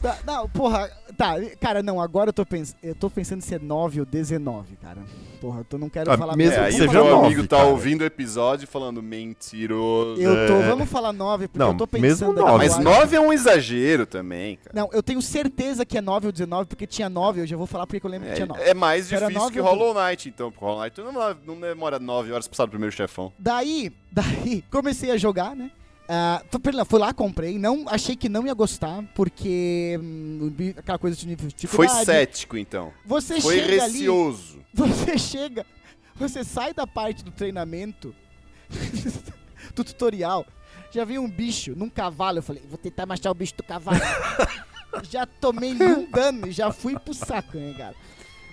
[0.00, 3.58] Tá, não, porra, tá, cara, não, agora eu tô, pens eu tô pensando se é
[3.58, 4.98] 9 ou 19, cara.
[5.40, 7.56] Porra, eu não quero Ah, falar mesmo É, aí que falar meu nove, amigo tá
[7.58, 7.68] cara.
[7.68, 10.20] ouvindo o episódio falando mentiroso.
[10.20, 10.68] Eu tô, É.
[10.68, 12.64] vamos falar 9, porque Não, eu tô mesmo pensando aqui nove.
[12.64, 12.98] Mas agora.
[13.00, 14.70] 9 é um exagero também, cara.
[14.74, 17.66] Não, eu tenho certeza que é 9 ou 19, porque tinha 9, eu já vou
[17.66, 18.60] falar porque eu lembro que tinha 9.
[18.62, 20.50] É, é mais Era difícil nove que ou Hollow Knight, então.
[20.50, 23.32] Porque Hollow Knight não, não demora 9 horas pra passar do primeiro chefão.
[23.38, 25.70] Daí, daí, comecei a jogar, né?
[26.12, 26.42] Ah,
[26.84, 27.56] fui- lá, comprei.
[27.56, 32.04] Não, achei que não ia gostar, porque hum, aquela coisa de Foi dificuldade.
[32.04, 32.92] cético, então.
[33.06, 34.58] Você Foi chega ali, receoso.
[34.74, 35.64] você chega,
[36.16, 38.12] você sai da parte do treinamento,
[39.74, 40.44] do tutorial,
[40.90, 42.38] já vem um bicho num cavalo.
[42.38, 44.00] Eu falei, vou tentar machar o bicho do cavalo.
[45.08, 47.94] já tomei um dano e já fui pro saco, né, cara?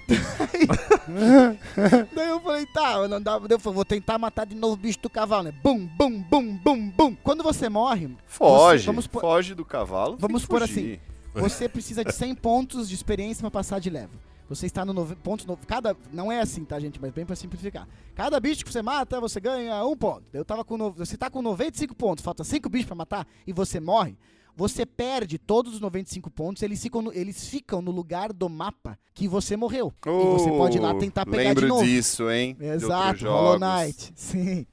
[2.15, 4.99] Daí, eu falei, tá, não dá, eu falei, vou tentar matar de novo o bicho
[5.01, 5.53] do cavalo, né?
[5.63, 7.15] Bum, bum, bum, bum, bum.
[7.23, 10.15] Quando você morre, Foge, Você- vamos por- foge do cavalo.
[10.19, 10.99] Vamos por fugir.
[11.35, 14.17] você precisa de 100 pontos de experiência pra passar de level.
[14.49, 17.35] Você está no nove, pontos no, cada não é assim, tá, gente, mas bem pra
[17.35, 17.85] simplificar.
[18.15, 20.23] Cada bicho que você mata, você ganha um ponto.
[20.31, 23.51] Eu tava com no, você tá com 95 pontos, falta 5 bichos pra matar e
[23.51, 24.17] você morre.
[24.57, 28.97] Você perde todos os 95 pontos, eles ficam no, eles ficam no lugar do mapa
[29.13, 29.93] que você morreu.
[30.03, 31.85] e você pode ir lá Oh, tentar pegar lembro de novo.
[31.85, 32.57] disso, hein?
[32.59, 33.59] Exato, Hollow.
[33.59, 34.11] Knight.
[34.17, 34.65] Sim.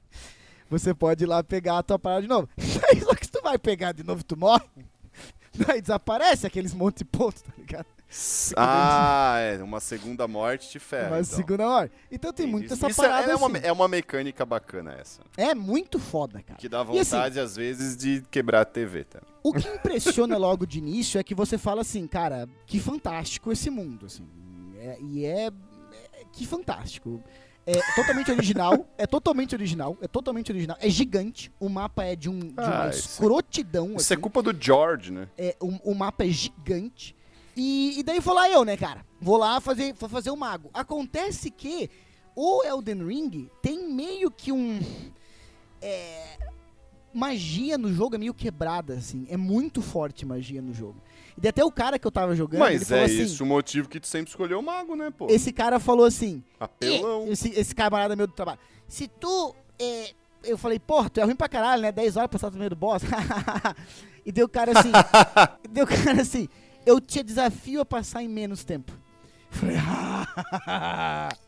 [0.71, 2.49] Você pode ir lá pegar a tua parada de novo.
[3.05, 4.65] Só que se tu vai pegar de novo, tu morre.
[5.69, 7.85] Aí desaparece aqueles monte de pontos, tá ligado?
[8.55, 9.61] Ah, é.
[9.63, 11.09] Uma segunda morte te ferra.
[11.11, 11.37] Mas então.
[11.37, 11.91] segunda hora.
[12.11, 13.65] Então tem muito essa isso é- parada é, uma, assim.
[13.67, 15.21] é uma mecânica bacana essa.
[15.37, 16.57] É muito foda, cara.
[16.59, 19.21] Que dá assim- vontade, às vezes, de quebrar a TV, tá?
[19.43, 23.69] O que impressiona logo de início é que você fala assim, cara, que fantástico esse
[23.69, 24.27] mundo, assim.
[24.77, 25.51] É- e é, é-
[26.31, 27.23] Que fantástico.
[27.67, 30.77] É totalmente original, é totalmente original, é totalmente original.
[30.79, 34.21] É gigante, o mapa é de, um, de uma Ah, isso- escrotidão, Isso é assim.
[34.21, 35.27] culpa do George, né?
[35.37, 37.15] É, o, o mapa é gigante.
[37.55, 39.05] E, e daí vou lá eu, né, cara?
[39.19, 40.69] Vou lá fazer, vou fazer o mago.
[40.73, 41.89] Acontece que
[42.35, 44.79] o Elden Ring tem meio que um.
[45.81, 46.37] É,
[47.13, 49.25] magia no jogo é meio quebrada, assim.
[49.29, 51.01] É muito forte magia no jogo.
[51.41, 53.23] E até o cara que eu tava jogando, Mas é assim.
[53.23, 55.27] isso o motivo que tu sempre escolheu o mago, né, pô?
[55.29, 56.43] Esse cara falou assim.
[56.59, 57.27] Apelão.
[57.27, 58.59] Esse, esse camarada meu do trabalho.
[58.87, 59.55] Se tu.
[59.79, 60.11] é,
[60.43, 61.91] eu falei, porra, tu é ruim pra caralho, né?
[61.91, 63.01] 10 horas pra passar no meio do boss.
[64.25, 64.91] e deu o cara assim.
[65.71, 66.47] deu o cara assim.
[66.85, 68.91] Eu te desafio a passar em menos tempo.
[69.49, 71.29] Falei, ah!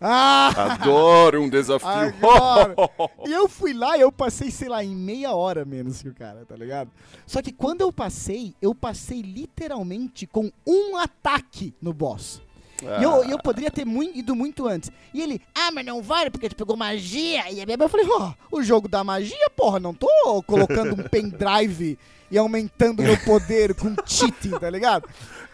[0.00, 1.88] Adoro um desafio.
[3.26, 6.14] E eu fui lá e eu passei, sei lá, em meia hora menos que o
[6.14, 6.90] cara, tá ligado?
[7.26, 12.42] Só que quando eu passei, eu passei literalmente com um ataque no boss.
[12.82, 14.90] E eu, e eu poderia ter mui- ido muito antes.
[15.14, 17.50] E ele, ah, mas não vale porque tu pegou magia.
[17.50, 20.08] E eu falei, ó, o jogo da magia, porra, não tô
[20.46, 21.98] colocando um pendrive
[22.30, 25.08] e aumentando meu poder com cheating, tá ligado?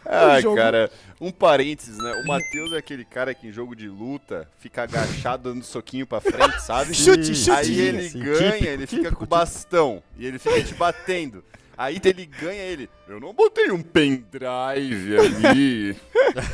[0.04, 2.22] Ai, jogo- cara, um parênteses, né?
[2.24, 6.20] O Matheus é aquele cara que em jogo de luta fica agachado dando soquinho pra
[6.20, 6.92] frente, sabe?
[6.92, 7.50] Chute, chute.
[7.52, 11.44] Aí ele ganha, típico, ele fica típico, com o bastão e ele fica te batendo.
[11.83, 12.89] Aí ele ganha ele.
[13.09, 15.97] Eu não botei um pendrive ali.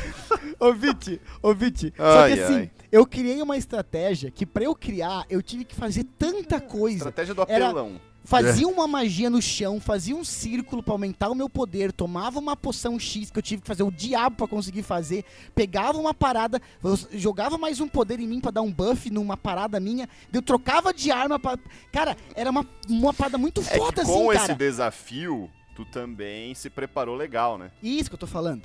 [0.59, 1.93] Ô, Viti, ô, Viti.
[1.95, 2.71] Só que assim, ai.
[2.91, 6.97] eu criei uma estratégia que pra eu criar, eu tive que fazer tanta coisa.
[6.97, 8.01] Estratégia do Era- apelão.
[8.23, 8.67] Fazia É.
[8.67, 12.99] uma magia no chão, fazia um círculo pra aumentar o meu poder, tomava uma poção
[12.99, 15.23] X que eu tive que fazer o diabo pra conseguir fazer,
[15.55, 16.61] pegava uma parada,
[17.11, 20.93] jogava mais um poder em mim pra dar um buff numa parada minha, eu trocava
[20.93, 21.57] de arma pra.
[21.91, 24.53] Cara, era uma, uma parada muito É foda que com assim, esse cara.
[24.55, 27.71] desafio, tu também se preparou legal, né?
[27.81, 28.63] Isso que eu tô falando.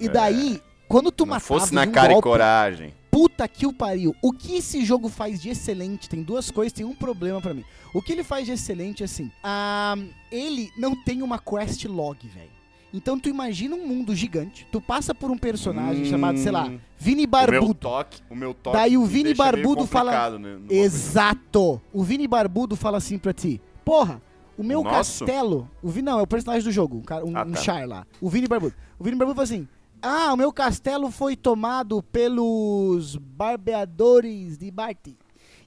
[0.00, 1.26] E daí, quando tu É.
[1.26, 2.94] não matava fosse na cara golpe, e coragem.
[3.12, 4.16] Puta que o pariu.
[4.22, 7.62] O que esse jogo faz de excelente, tem duas coisas, tem um problema pra mim.
[7.92, 9.96] O que ele faz de excelente é assim, ah,
[10.30, 12.48] ele não tem uma quest log, velho.
[12.94, 16.06] Então tu imagina um mundo gigante, tu passa por um personagem Hum.
[16.06, 17.74] chamado, sei lá, Vini O meu Barbudo.
[17.74, 21.80] toque, o meu toque Daí o Vini Barbudo fala- né, coisa Exato.
[21.92, 24.22] O Vini Barbudo fala assim pra ti, porra,
[24.56, 25.24] o meu nosso?
[25.26, 25.70] castelo...
[25.82, 27.60] O Vini, não, é o personagem do jogo, um, cara, um, Ah, um tá.
[27.60, 28.06] char lá.
[28.20, 28.74] O Vini Barbudo.
[28.98, 29.68] O Vini Barbudo fala assim,
[30.02, 35.16] ah, o meu castelo foi tomado pelos barbeadores de Barty.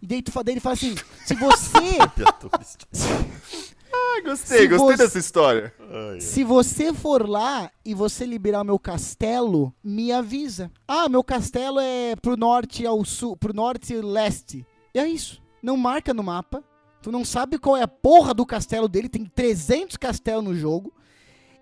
[0.02, 0.94] E daí, tu, daí ele fala assim,
[1.26, 1.98] se você...
[3.98, 5.74] Ah, gostei, Se gostei você- dessa história.
[6.20, 10.70] Se você for lá e você liberar o meu castelo, me avisa.
[10.86, 14.66] Ah, meu castelo é pro norte ao sul, pro norte e leste.
[14.94, 15.42] E é isso.
[15.64, 16.62] Não marca no mapa.
[17.02, 20.92] Tu não sabe qual é a porra do castelo dele, tem 300 castelos no jogo.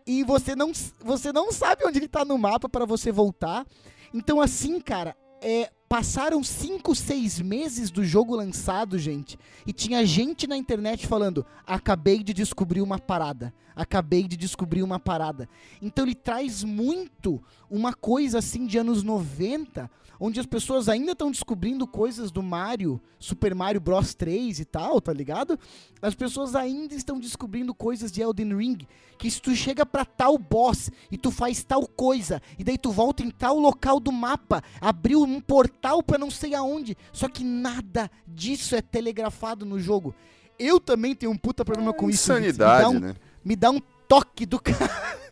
[0.05, 3.65] E você não, você não sabe onde ele tá no mapa para você voltar.
[4.13, 9.37] Então assim, cara, é, passaram 5, 6 meses do jogo lançado, gente.
[9.65, 13.53] E tinha gente na internet falando: acabei de descobrir uma parada.
[13.75, 15.49] Acabei de descobrir uma parada.
[15.81, 19.89] Então ele traz muito uma coisa assim de anos 90,
[20.19, 25.01] onde as pessoas ainda estão descobrindo coisas do Mario, Super Mario Bros 3 e tal,
[25.01, 25.59] tá ligado?
[26.01, 28.77] As pessoas ainda estão descobrindo coisas de Elden Ring,
[29.17, 32.91] que se tu chega pra tal boss e tu faz tal coisa, e daí tu
[32.91, 37.43] volta em tal local do mapa, abriu um portal pra não sei aonde, só que
[37.43, 40.13] nada disso é telegrafado no jogo.
[40.57, 42.33] Eu também tenho um puta problema com isso.
[42.33, 42.49] gente.
[42.49, 43.15] Insanidade, me dá um, né?
[43.43, 45.23] Me dá um toque do cara.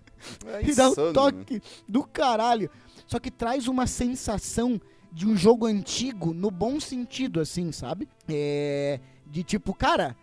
[0.48, 1.14] É Me dá um insano, né?
[1.14, 2.70] toque do caralho.
[3.12, 4.80] Só que traz uma sensação
[5.12, 8.08] de um jogo antigo no bom sentido, assim, sabe?
[8.30, 9.02] É.
[9.30, 10.16] De tipo, cara,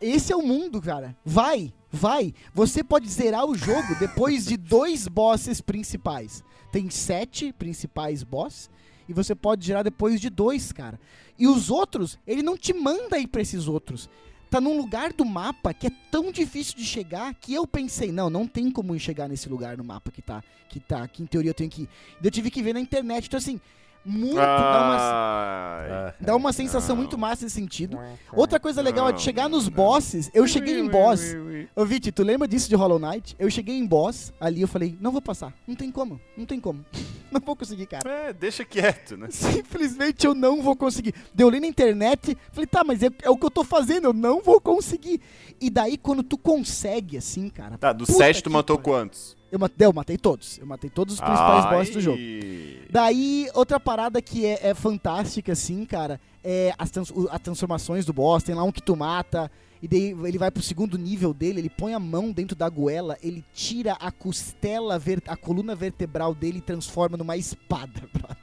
[0.00, 1.16] esse é o mundo, cara.
[1.24, 2.32] Vai, vai.
[2.54, 6.44] Você pode zerar o jogo depois de dois bosses principais.
[6.70, 8.70] Tem sete principais boss
[9.08, 11.00] e você pode zerar depois de dois, cara.
[11.36, 14.08] E os outros, ele não te manda ir pra esses outros.
[14.50, 18.30] Tá num lugar do mapa que é tão difícil de chegar que eu pensei, não,
[18.30, 21.50] não tem como chegar nesse lugar no mapa que tá, que tá, que em teoria
[21.50, 21.88] eu tenho que ir.
[22.22, 23.60] Eu tive que ver na internet, então assim,
[24.06, 27.02] muito, dá uma, Ai, dá uma sensação não.
[27.02, 27.98] muito massa nesse sentido.
[28.32, 31.34] Outra coisa legal é de chegar nos bosses, eu cheguei em boss.
[31.74, 33.34] Ô, Viti, tu lembra disso de Hollow Knight?
[33.38, 35.52] Eu cheguei em boss, ali eu falei, não vou passar.
[35.66, 36.84] Não tem como, não tem como.
[37.30, 38.08] não vou conseguir, cara.
[38.08, 39.28] É, deixa quieto, né?
[39.30, 41.14] Simplesmente eu não vou conseguir.
[41.34, 44.12] Deu ali na internet, falei, tá, mas é, é o que eu tô fazendo, eu
[44.12, 45.20] não vou conseguir.
[45.60, 47.76] E daí, quando tu consegue, assim, cara.
[47.78, 48.92] Tá, do puta 7 tu matou pariu.
[48.92, 49.36] quantos?
[49.56, 50.58] Eu, eu matei todos.
[50.58, 52.18] Eu matei todos os principais bosses do jogo.
[52.18, 52.86] Ai.
[52.90, 58.12] Daí, outra parada que é, é fantástica, assim, cara, é as, trans- as transformações do
[58.12, 58.42] boss.
[58.42, 59.50] Tem lá um que tu mata,
[59.82, 63.16] e daí ele vai pro segundo nível dele, ele põe a mão dentro da goela,
[63.22, 68.36] ele tira a costela, ver- a coluna vertebral dele e transforma numa espada, brother.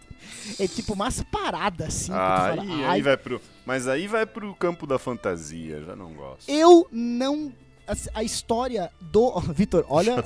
[0.59, 2.17] É tipo umas paradas, assim, Aí,
[2.57, 3.41] fala, aí "Ai, vai pro.
[3.65, 6.49] Mas aí vai pro campo da fantasia, já não gosto.
[6.49, 7.51] Eu não...
[7.87, 9.39] A, a história do...
[9.53, 10.23] Vitor, olha...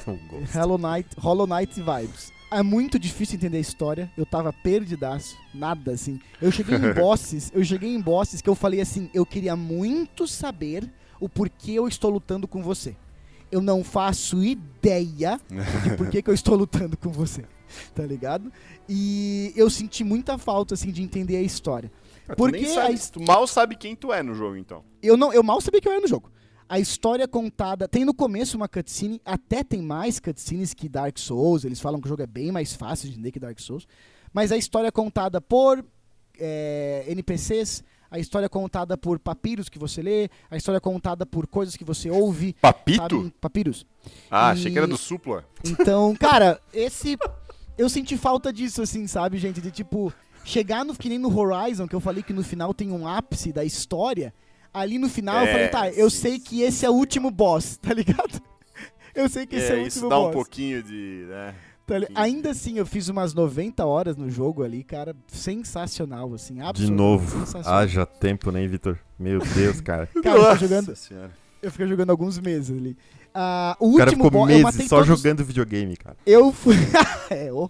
[0.53, 2.31] Hollow Knight, Hollow Knight vibes.
[2.49, 4.11] É muito difícil entender a história.
[4.17, 6.19] Eu tava perdidaço, nada assim.
[6.41, 10.27] Eu cheguei em bosses, eu cheguei em bosses que eu falei assim, eu queria muito
[10.27, 10.89] saber
[11.19, 12.95] o porquê eu estou lutando com você.
[13.51, 15.39] Eu não faço ideia
[15.83, 17.45] de por que, eu estou lutando com você.
[17.93, 18.51] Tá ligado?
[18.87, 21.91] E eu senti muita falta assim de entender a história.
[22.27, 24.83] Ah, tu Porque nem sabe- a tu mal sabe quem tu é no jogo, então.
[25.01, 26.31] eu não, eu mal sabia que eu era no jogo.
[26.70, 27.88] A história contada.
[27.88, 31.63] Tem no começo uma cutscene, até tem mais cutscenes que Dark Souls.
[31.63, 33.88] Eles falam que o jogo é bem mais fácil de entender que Dark Souls.
[34.34, 35.84] Mas a história contada por
[36.38, 41.76] é, NPCs, a história contada por papiros que você lê, a história contada por coisas
[41.78, 42.53] que você ouve.
[42.61, 43.01] Papito?
[43.01, 43.34] Sabe?
[43.39, 43.86] Papiros.
[44.30, 45.45] Ah, E- achei que era do Supla.
[45.63, 47.18] Então, cara, esse.
[47.78, 49.61] Eu senti falta disso, assim, sabe, gente?
[49.61, 50.11] De tipo,
[50.43, 53.53] chegar no que nem no Horizon, que eu falei que no final tem um ápice
[53.53, 54.34] da história.
[54.80, 57.30] Ali no final eu É, falei, tá, eu sim, sei que esse é o último
[57.32, 58.41] boss, tá ligado?
[59.15, 60.34] Eu sei que esse é, o É, último isso dá um boss.
[60.34, 61.25] pouquinho de.
[61.28, 61.55] Né?
[61.88, 61.95] tá.
[62.21, 65.15] Ainda assim, eu fiz umas 90 horas no jogo ali, cara.
[65.28, 66.57] Sensacional, assim.
[66.75, 67.43] De novo.
[67.65, 68.99] Haja tempo, né, Vitor?
[69.17, 70.07] Meu Deus, cara.
[70.21, 71.32] Cara, eu Nossa fiquei jogando, Senhora.
[71.63, 72.95] eu fiquei jogando alguns meses ali.
[73.34, 75.07] Ah, o O cara último ficou boss, eu meses só todos...
[75.07, 76.17] jogando videogame, cara.
[76.25, 76.75] Eu fui.
[77.32, 77.69] é, ô.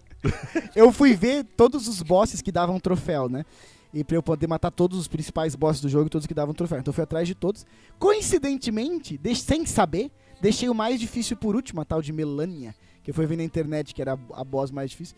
[0.76, 3.46] eu fui ver todos os bosses que davam troféu, né?
[3.94, 6.80] E pra eu poder matar todos os principais bosses do jogo todos que davam troféu.
[6.80, 7.66] Então eu fui atrás de todos.
[7.98, 10.12] Coincidentemente, sem saber,
[10.42, 13.44] deixei o mais difícil por último, a tal de Melania, que eu fui ver na
[13.44, 15.16] internet, que era a boss mais difícil.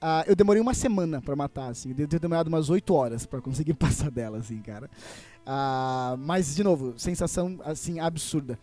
[0.00, 1.92] Ah, eu demorei uma semana pra matar, assim.
[1.92, 4.88] Devo ter demorado umas 8 horas pra conseguir passar dela, assim, cara.
[5.44, 8.58] Ah, mas, de novo, sensação, assim, absurda.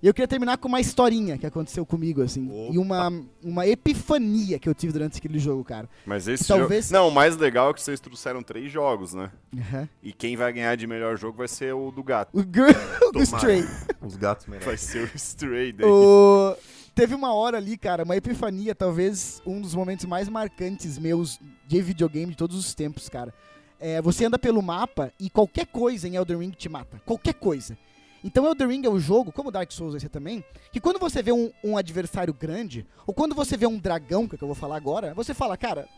[0.00, 2.48] E eu queria terminar com uma historinha que aconteceu comigo, assim.
[2.48, 2.72] Opa.
[2.74, 5.88] E uma, uma epifania que eu tive durante aquele jogo, cara.
[6.06, 6.94] Mas esse Talvez- jogo.
[7.00, 9.30] Não, o mais legal é que vocês trouxeram três jogos, né?
[9.58, 9.88] Aham.
[10.02, 12.30] E quem vai ganhar de melhor jogo vai ser o do gato.
[12.32, 12.70] O Girl
[13.12, 13.24] do Tomara.
[13.24, 13.64] Stray.
[14.00, 14.76] Os gatos Vai merecem.
[15.06, 15.86] ser o Stray daí.
[15.88, 16.54] O-
[16.94, 21.80] Teve uma hora ali, cara, uma epifania, talvez um dos momentos mais marcantes meus de
[21.80, 23.32] videogame de todos os tempos, cara.
[23.80, 27.00] É, você anda pelo mapa e qualquer coisa em Elden Ring te mata.
[27.06, 27.78] Qualquer coisa.
[28.24, 31.22] Então Elden Ring é o jogo, como Dark Souls vai ser também, que quando você
[31.22, 34.44] vê um, um adversário grande, ou quando você vê um dragão, que é o que
[34.44, 35.88] eu vou falar agora, você fala, cara,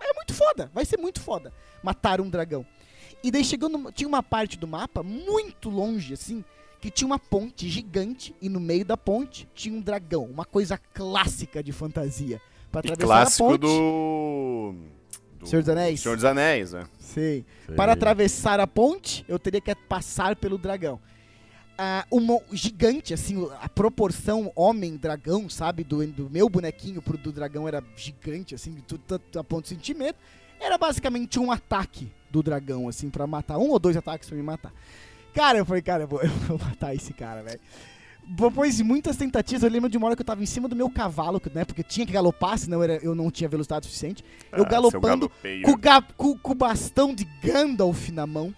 [0.00, 1.52] é muito foda, vai ser muito foda
[1.82, 2.66] matar um dragão.
[3.22, 6.44] E daí chegou numa- tinha uma parte do mapa muito longe, assim,
[6.80, 10.78] que tinha uma ponte gigante e no meio da ponte tinha um dragão, uma coisa
[10.94, 12.40] clássica de fantasia.
[12.70, 14.74] Pra E atravessar clássico a ponte, do.
[15.40, 16.00] do Senhor dos Anéis.
[16.00, 16.84] Senhor dos Anéis, né?
[16.98, 17.44] Sei.
[17.66, 17.74] Sei.
[17.74, 21.00] Para atravessar a ponte, eu teria que passar pelo dragão.
[21.80, 25.84] Ah, uma gigante, assim, a proporção homem-dragão, sabe?
[25.84, 28.76] Do, do meu bonequinho pro do dragão era gigante, assim,
[29.38, 30.18] a ponto de sentir medo.
[30.60, 33.58] Era basicamente um ataque do dragão, assim, pra matar.
[33.58, 34.72] Um ou dois ataques pra me matar.
[35.32, 37.60] Cara, eu falei, cara, eu vou, eu vou matar esse cara, velho.
[38.26, 40.74] Depois de muitas tentativas, eu lembro de uma hora que eu tava em cima do
[40.74, 41.64] meu cavalo, que, né?
[41.64, 44.24] Porque eu tinha que galopar, senão era- eu não tinha velocidade suficiente.
[44.50, 45.62] Eu Ah, galopando seu galopeiro.
[45.62, 48.52] com, o ga- com- com o bastão de Gandalf na mão,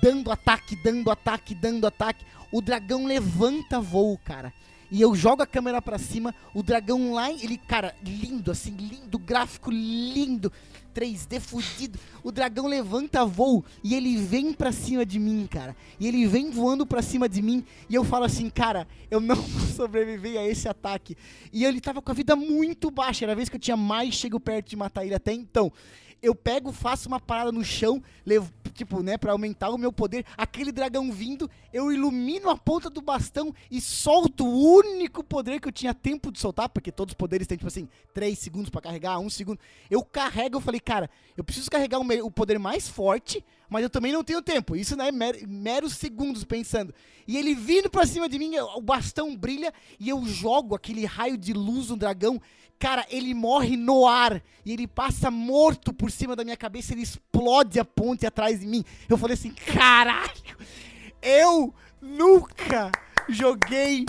[0.00, 2.24] dando ataque, dando ataque, dando ataque.
[2.54, 4.54] O dragão levanta voo, cara.
[4.88, 9.18] E eu jogo a câmera pra cima, o dragão lá, ele, cara, lindo, assim, lindo,
[9.18, 10.52] gráfico lindo,
[10.94, 11.98] 3D fudido.
[12.22, 15.74] O dragão levanta voo e ele vem pra cima de mim, cara.
[15.98, 19.34] E ele vem voando pra cima de mim e eu falo assim, cara, eu não
[19.42, 21.16] vou sobreviver a esse ataque.
[21.52, 24.14] E ele tava com a vida muito baixa, era a vez que eu tinha mais
[24.14, 25.72] chego perto de matar ele até então.
[26.22, 30.24] Eu pego, faço uma parada no chão, levo, tipo, né, pra aumentar o meu poder.
[30.36, 35.68] Aquele dragão vindo, eu ilumino a ponta do bastão e solto o único poder que
[35.68, 38.80] eu tinha tempo de soltar, porque todos os poderes têm, tipo assim, 3 segundos pra
[38.80, 39.58] carregar, 1 segundo.
[39.90, 43.90] Eu carrego, eu falei, cara, eu preciso carregar o, o poder mais forte, mas eu
[43.90, 44.76] também não tenho tempo.
[44.76, 46.94] Isso não é mer- meros segundos pensando.
[47.26, 51.36] E ele vindo pra cima de mim, o bastão brilha e eu jogo aquele raio
[51.38, 52.40] de luz no dragão.
[52.78, 57.02] Cara, ele morre no ar e ele passa morto por cima da minha cabeça, ele
[57.02, 58.84] explode a ponte atrás de mim.
[59.08, 60.56] Eu falei assim: caralho,
[61.22, 62.90] eu nunca
[63.28, 64.06] joguei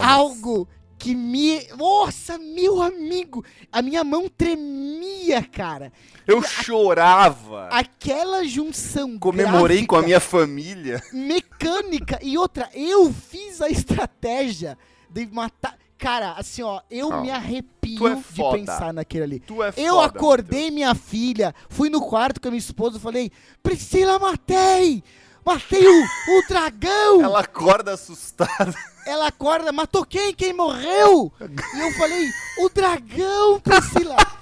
[0.00, 0.68] algo
[1.02, 1.66] que me.
[1.76, 3.44] Nossa, meu amigo!
[3.72, 5.92] A minha mão tremia, cara.
[6.24, 7.66] Eu chorava.
[7.68, 9.18] Aquela junção.
[9.18, 11.02] Comemorei com a gráfica, minha família.
[11.12, 12.20] Mecânica.
[12.22, 14.78] E outra, eu fiz a estratégia
[15.10, 15.76] de matar.
[16.02, 19.38] Cara, assim, ó, eu me arrepio é de pensar naquele ali.
[19.38, 23.00] Tu é Eu foda, acordei minha filha, fui no quarto com a minha esposa e
[23.00, 23.30] falei:
[23.62, 25.04] Priscila, matei!
[25.46, 27.22] Matei o, o dragão!
[27.22, 28.74] Ela acorda assustada.
[29.06, 30.34] Ela acorda, matou quem?
[30.34, 31.32] Quem morreu?
[31.40, 32.28] E eu falei,
[32.58, 34.16] o dragão, Priscila.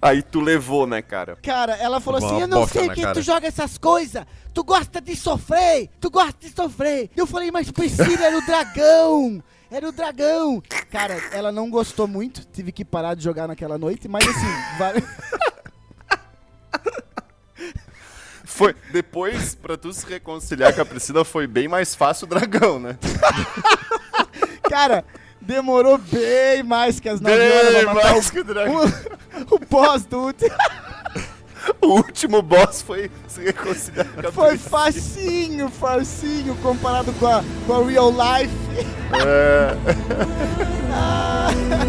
[0.00, 1.36] Aí tu levou, né, cara?
[1.42, 3.14] Cara, ela falou assim, eu não bosta sei na que cara.
[3.14, 4.24] tu joga essas coisas.
[4.54, 7.10] Tu gosta de sofrer, tu gosta de sofrer.
[7.16, 9.42] Eu falei, mas Priscila era o dragão.
[9.70, 10.62] Era o dragão.
[10.90, 15.04] Cara, ela não gostou muito, tive que parar de jogar naquela noite, mas assim, vale-
[18.44, 22.80] Foi depois pra tu se reconciliar com a Priscila foi bem mais fácil o dragão,
[22.80, 22.96] né?
[24.68, 25.04] cara,
[25.48, 28.84] demorou bem mais que as 9 horas Bem pra matar mais que o dragão.
[28.84, 30.50] o, o boss do último.
[31.82, 37.74] O último boss foi se reconciliar com a Foi facinho, facinho comparado com a, com
[37.74, 38.54] a real life.
[39.12, 39.76] É.
[40.88, 41.48] Pa,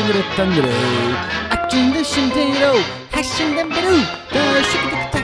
[0.00, 0.68] 싱그레 탄그레
[1.50, 2.78] 아침도 신데로
[3.10, 3.90] 하신담배로
[4.30, 5.19] 더 쉽게 듣다